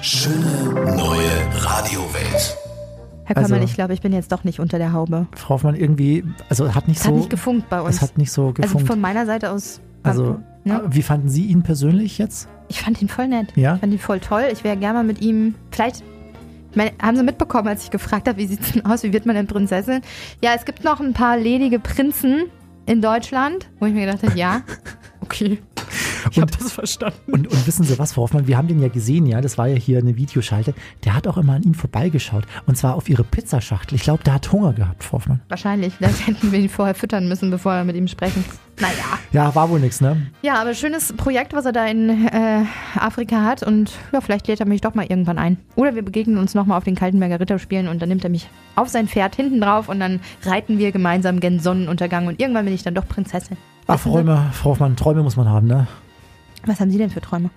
Schöne 0.00 0.96
neue 0.96 1.30
Radiowelt. 1.60 2.56
Herr 3.24 3.36
also, 3.36 3.54
ich 3.56 3.74
glaube, 3.74 3.92
ich 3.92 4.00
bin 4.00 4.14
jetzt 4.14 4.32
doch 4.32 4.44
nicht 4.44 4.58
unter 4.58 4.78
der 4.78 4.94
Haube. 4.94 5.26
Frau 5.34 5.56
Hoffmann, 5.56 5.74
irgendwie, 5.74 6.24
also 6.48 6.74
hat 6.74 6.88
nicht 6.88 6.96
es 6.96 7.02
so. 7.04 7.10
Hat 7.10 7.16
nicht 7.16 7.28
gefunkt 7.28 7.68
bei 7.68 7.82
uns. 7.82 7.96
Es 7.96 8.02
hat 8.02 8.16
nicht 8.16 8.32
so 8.32 8.44
also 8.44 8.54
gefunkt. 8.54 8.76
Also 8.76 8.86
von 8.86 8.98
meiner 8.98 9.26
Seite 9.26 9.50
aus. 9.50 9.82
Also, 10.02 10.40
ne? 10.64 10.82
wie 10.88 11.02
fanden 11.02 11.28
Sie 11.28 11.44
ihn 11.44 11.62
persönlich 11.62 12.16
jetzt? 12.16 12.48
Ich 12.68 12.80
fand 12.80 13.02
ihn 13.02 13.08
voll 13.08 13.28
nett. 13.28 13.52
Ja. 13.56 13.74
Ich 13.74 13.80
fand 13.80 13.92
ihn 13.92 13.98
voll 13.98 14.20
toll. 14.20 14.44
Ich 14.50 14.64
wäre 14.64 14.78
gerne 14.78 15.00
mal 15.00 15.04
mit 15.04 15.20
ihm, 15.20 15.54
vielleicht 15.70 16.02
meine, 16.74 16.92
haben 17.02 17.18
Sie 17.18 17.22
mitbekommen, 17.22 17.68
als 17.68 17.84
ich 17.84 17.90
gefragt 17.90 18.26
habe, 18.26 18.38
wie 18.38 18.46
sieht 18.46 18.60
es 18.62 18.72
denn 18.72 18.86
aus, 18.86 19.02
wie 19.02 19.12
wird 19.12 19.26
man 19.26 19.36
denn 19.36 19.48
Prinzessin? 19.48 20.00
Ja, 20.42 20.52
es 20.56 20.64
gibt 20.64 20.82
noch 20.82 21.00
ein 21.00 21.12
paar 21.12 21.36
ledige 21.36 21.78
Prinzen 21.78 22.44
in 22.86 23.02
Deutschland, 23.02 23.68
wo 23.78 23.86
ich 23.86 23.92
mir 23.92 24.06
gedacht 24.06 24.22
habe, 24.22 24.38
ja, 24.38 24.62
okay. 25.20 25.58
Ich 26.30 26.40
habe 26.40 26.50
das 26.50 26.72
verstanden. 26.72 27.32
Und, 27.32 27.46
und, 27.48 27.66
wissen 27.66 27.84
Sie 27.84 27.98
was, 27.98 28.12
Frau 28.12 28.22
Hoffmann, 28.22 28.46
wir 28.46 28.56
haben 28.56 28.68
den 28.68 28.80
ja 28.80 28.88
gesehen, 28.88 29.26
ja, 29.26 29.40
das 29.40 29.58
war 29.58 29.66
ja 29.66 29.76
hier 29.76 29.98
eine 29.98 30.16
Videoschalte. 30.16 30.74
Der 31.04 31.14
hat 31.14 31.26
auch 31.26 31.36
immer 31.36 31.54
an 31.54 31.62
Ihnen 31.62 31.74
vorbeigeschaut. 31.74 32.44
Und 32.66 32.76
zwar 32.76 32.94
auf 32.94 33.08
Ihre 33.08 33.24
Pizzaschachtel. 33.24 33.96
Ich 33.96 34.02
glaube, 34.02 34.24
der 34.24 34.34
hat 34.34 34.50
Hunger 34.52 34.72
gehabt, 34.72 35.04
Frau 35.04 35.18
Hoffmann. 35.18 35.40
Wahrscheinlich. 35.48 35.94
Vielleicht 35.94 36.26
hätten 36.26 36.52
wir 36.52 36.58
ihn 36.58 36.68
vorher 36.68 36.94
füttern 36.94 37.28
müssen, 37.28 37.50
bevor 37.50 37.74
wir 37.74 37.84
mit 37.84 37.96
ihm 37.96 38.08
sprechen. 38.08 38.44
Naja. 38.80 39.18
Ja, 39.32 39.54
war 39.54 39.70
wohl 39.70 39.80
nichts, 39.80 40.00
ne? 40.00 40.26
Ja, 40.42 40.60
aber 40.60 40.74
schönes 40.74 41.12
Projekt, 41.14 41.54
was 41.54 41.64
er 41.64 41.72
da 41.72 41.86
in 41.86 42.26
äh, 42.26 42.64
Afrika 42.94 43.42
hat. 43.42 43.62
Und 43.62 43.92
ja, 44.12 44.20
vielleicht 44.20 44.48
lädt 44.48 44.60
er 44.60 44.66
mich 44.66 44.82
doch 44.82 44.94
mal 44.94 45.06
irgendwann 45.06 45.38
ein. 45.38 45.56
Oder 45.76 45.94
wir 45.94 46.04
begegnen 46.04 46.36
uns 46.36 46.54
nochmal 46.54 46.76
auf 46.76 46.84
den 46.84 46.94
Kaltenberger 46.94 47.40
Ritterspielen 47.40 47.88
und 47.88 48.02
dann 48.02 48.08
nimmt 48.08 48.24
er 48.24 48.30
mich 48.30 48.48
auf 48.74 48.88
sein 48.88 49.08
Pferd 49.08 49.34
hinten 49.36 49.60
drauf 49.60 49.88
und 49.88 50.00
dann 50.00 50.20
reiten 50.44 50.78
wir 50.78 50.92
gemeinsam 50.92 51.40
gen 51.40 51.60
Sonnenuntergang 51.60 52.26
und 52.26 52.40
irgendwann 52.40 52.66
bin 52.66 52.74
ich 52.74 52.82
dann 52.82 52.94
doch 52.94 53.08
Prinzessin. 53.08 53.56
Ach, 53.86 54.00
Träume, 54.00 54.50
Frau 54.52 54.70
Hoffmann, 54.70 54.96
Träume 54.96 55.22
muss 55.22 55.36
man 55.36 55.48
haben, 55.48 55.66
ne? 55.66 55.86
Was 56.64 56.80
haben 56.80 56.90
Sie 56.90 56.98
denn 56.98 57.10
für 57.10 57.20
Träume? 57.20 57.50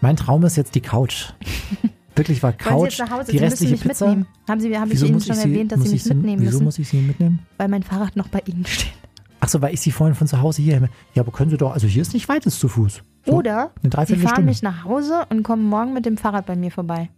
Mein 0.00 0.16
Traum 0.16 0.44
ist 0.44 0.56
jetzt 0.56 0.74
die 0.74 0.80
Couch. 0.80 1.32
Wirklich 2.16 2.42
war 2.42 2.52
Couch, 2.52 2.98
Sie 2.98 3.32
die 3.32 3.38
Sie 3.38 3.44
restliche 3.44 3.72
mich 3.72 3.82
Pizza. 3.82 4.06
Mitnehmen. 4.06 4.26
Haben 4.48 4.60
Sie, 4.60 4.78
habe 4.78 4.92
ich 4.92 5.02
Ihnen 5.02 5.20
schon 5.20 5.34
Sie, 5.36 5.42
erwähnt, 5.42 5.72
dass 5.72 5.82
Sie 5.82 5.90
mich 5.90 6.04
mitnehmen 6.04 6.26
wieso 6.26 6.36
müssen? 6.36 6.52
Wieso 6.52 6.64
muss 6.64 6.78
ich 6.78 6.88
Sie 6.88 6.96
mitnehmen? 6.98 7.38
Weil 7.56 7.68
mein 7.68 7.82
Fahrrad 7.82 8.16
noch 8.16 8.28
bei 8.28 8.42
Ihnen 8.44 8.66
steht. 8.66 8.92
Achso, 9.40 9.60
weil 9.62 9.72
ich 9.72 9.80
Sie 9.80 9.90
vorhin 9.90 10.14
von 10.14 10.26
zu 10.26 10.40
Hause 10.40 10.62
hier. 10.62 10.88
Ja, 11.14 11.22
aber 11.22 11.32
können 11.32 11.50
Sie 11.50 11.56
doch, 11.56 11.72
also 11.72 11.86
hier 11.86 12.02
ist 12.02 12.12
nicht 12.12 12.28
weit, 12.28 12.44
ist 12.46 12.60
zu 12.60 12.68
Fuß. 12.68 13.02
So, 13.24 13.32
Oder 13.32 13.70
Sie 14.06 14.16
fahren 14.16 14.44
mich 14.44 14.62
nach 14.62 14.84
Hause 14.84 15.26
und 15.30 15.42
kommen 15.42 15.64
morgen 15.64 15.94
mit 15.94 16.06
dem 16.06 16.16
Fahrrad 16.16 16.46
bei 16.46 16.54
mir 16.54 16.70
vorbei. 16.70 17.08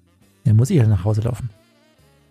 Dann 0.45 0.57
muss 0.57 0.71
ich 0.71 0.77
ja 0.77 0.87
nach 0.87 1.05
Hause 1.05 1.23
laufen. 1.23 1.51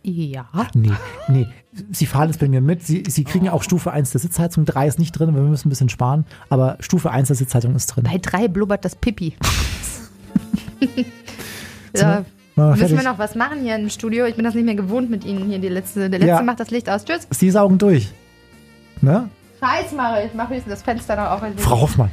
Ja. 0.04 0.46
Nee, 0.74 0.92
nee. 1.30 1.48
Sie 1.92 2.06
fahren 2.06 2.28
jetzt 2.30 2.40
bei 2.40 2.48
mir 2.50 2.60
mit. 2.62 2.86
Sie, 2.86 3.04
Sie 3.08 3.24
kriegen 3.24 3.48
auch 3.50 3.64
Stufe 3.64 3.92
1 3.92 4.12
der 4.12 4.20
Sitzheizung. 4.22 4.66
3 4.66 4.88
ist 4.88 5.00
nicht 5.00 5.12
drin, 5.14 5.34
wir 5.34 5.42
müssen 5.42 5.68
ein 5.68 5.70
bisschen 5.70 5.90
sparen. 5.90 6.26
Aber 6.50 6.78
Stufe 6.82 7.10
1 7.10 7.28
der 7.30 7.38
Sitzheizung 7.38 7.74
ist 7.76 7.88
drin. 7.88 8.04
Bei 8.04 8.18
3 8.18 8.48
blubbert 8.50 8.84
das 8.86 8.96
Pipi. 8.96 9.36
ja, 11.96 12.08
Machen 12.16 12.26
wir 12.56 12.66
Müssen 12.66 12.82
wir 12.82 12.88
fertig. 12.90 13.06
noch 13.06 13.18
was 13.18 13.34
machen 13.36 13.62
hier 13.62 13.76
im 13.76 13.90
Studio? 13.90 14.26
Ich 14.26 14.36
bin 14.36 14.46
das 14.46 14.54
nicht 14.54 14.66
mehr 14.66 14.76
gewohnt 14.76 15.10
mit 15.10 15.26
Ihnen 15.26 15.50
hier. 15.50 15.58
Die 15.60 15.70
letzte, 15.70 16.10
der 16.10 16.20
letzte 16.20 16.28
Ja. 16.36 16.42
macht 16.44 16.60
das 16.60 16.70
Licht 16.70 16.88
aus. 16.90 17.04
Tschüss. 17.06 17.28
Sie 17.32 17.50
saugen 17.50 17.78
durch. 17.80 18.12
Ne? 19.02 19.30
Scheiß 19.60 19.92
mache 19.94 20.24
ich. 20.26 20.34
Mach 20.36 20.50
höchstens 20.50 20.70
das 20.74 20.84
Fenster 20.84 21.16
noch 21.16 21.32
auf. 21.32 21.42
Frau 21.58 21.82
Hoffmann. 21.82 22.12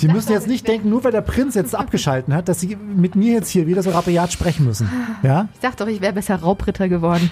Sie 0.00 0.08
müssen 0.08 0.32
jetzt 0.32 0.46
nicht 0.46 0.66
denken, 0.66 0.88
nur 0.88 1.04
weil 1.04 1.12
der 1.12 1.20
Prinz 1.20 1.54
jetzt 1.54 1.74
abgeschalten 1.74 2.32
hat, 2.32 2.48
dass 2.48 2.60
Sie 2.60 2.74
mit 2.76 3.16
mir 3.16 3.34
jetzt 3.34 3.50
hier 3.50 3.66
wieder 3.66 3.82
so 3.82 3.90
rabiat 3.90 4.32
sprechen 4.32 4.64
müssen. 4.64 4.90
Ja? 5.22 5.48
Ich 5.52 5.60
dachte 5.60 5.84
doch, 5.84 5.90
ich 5.90 6.00
wäre 6.00 6.14
besser 6.14 6.36
Raubritter 6.36 6.88
geworden. 6.88 7.30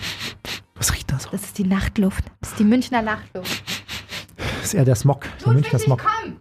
Was 0.74 0.92
riecht 0.92 1.10
da 1.10 1.18
so? 1.18 1.30
Das 1.30 1.42
ist 1.42 1.56
die 1.56 1.64
Nachtluft. 1.64 2.24
Das 2.40 2.50
ist 2.50 2.58
die 2.58 2.64
Münchner 2.64 3.00
Nachtluft. 3.00 3.62
Das 4.36 4.66
ist 4.66 4.74
eher 4.74 4.84
der 4.84 4.96
Smog. 4.96 5.24
Der 5.46 5.52
Münchner 5.54 5.78
Smog. 5.78 6.02
komm! 6.04 6.36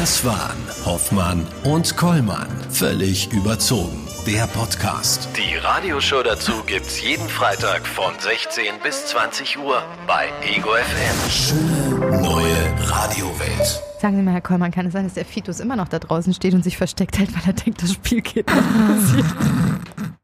Das 0.00 0.24
waren 0.24 0.56
Hoffmann 0.84 1.46
und 1.64 1.96
Kollmann. 1.96 2.48
Völlig 2.70 3.32
überzogen. 3.32 4.06
Der 4.26 4.46
Podcast. 4.48 5.28
Die 5.36 5.56
Radioshow 5.56 6.22
dazu 6.22 6.52
gibt's 6.66 7.00
jeden 7.00 7.28
Freitag 7.28 7.86
von 7.86 8.12
16 8.18 8.64
bis 8.82 9.06
20 9.06 9.58
Uhr 9.58 9.82
bei 10.08 10.26
Ego 10.44 10.70
FM. 10.70 11.30
Schöne 11.30 12.22
neue 12.22 12.55
Radiowelt. 12.88 13.82
Sagen 14.00 14.16
Sie 14.16 14.22
mal, 14.22 14.32
Herr 14.32 14.40
Kollmann, 14.40 14.70
kann 14.70 14.86
es 14.86 14.92
sein, 14.92 15.04
dass 15.04 15.14
der 15.14 15.24
Fitus 15.24 15.60
immer 15.60 15.76
noch 15.76 15.88
da 15.88 15.98
draußen 15.98 16.32
steht 16.32 16.54
und 16.54 16.62
sich 16.62 16.76
versteckt 16.76 17.18
hält, 17.18 17.34
weil 17.34 17.42
er 17.46 17.52
denkt, 17.52 17.82
das 17.82 17.92
Spiel 17.92 18.20
geht 18.20 18.46
noch? 18.48 20.16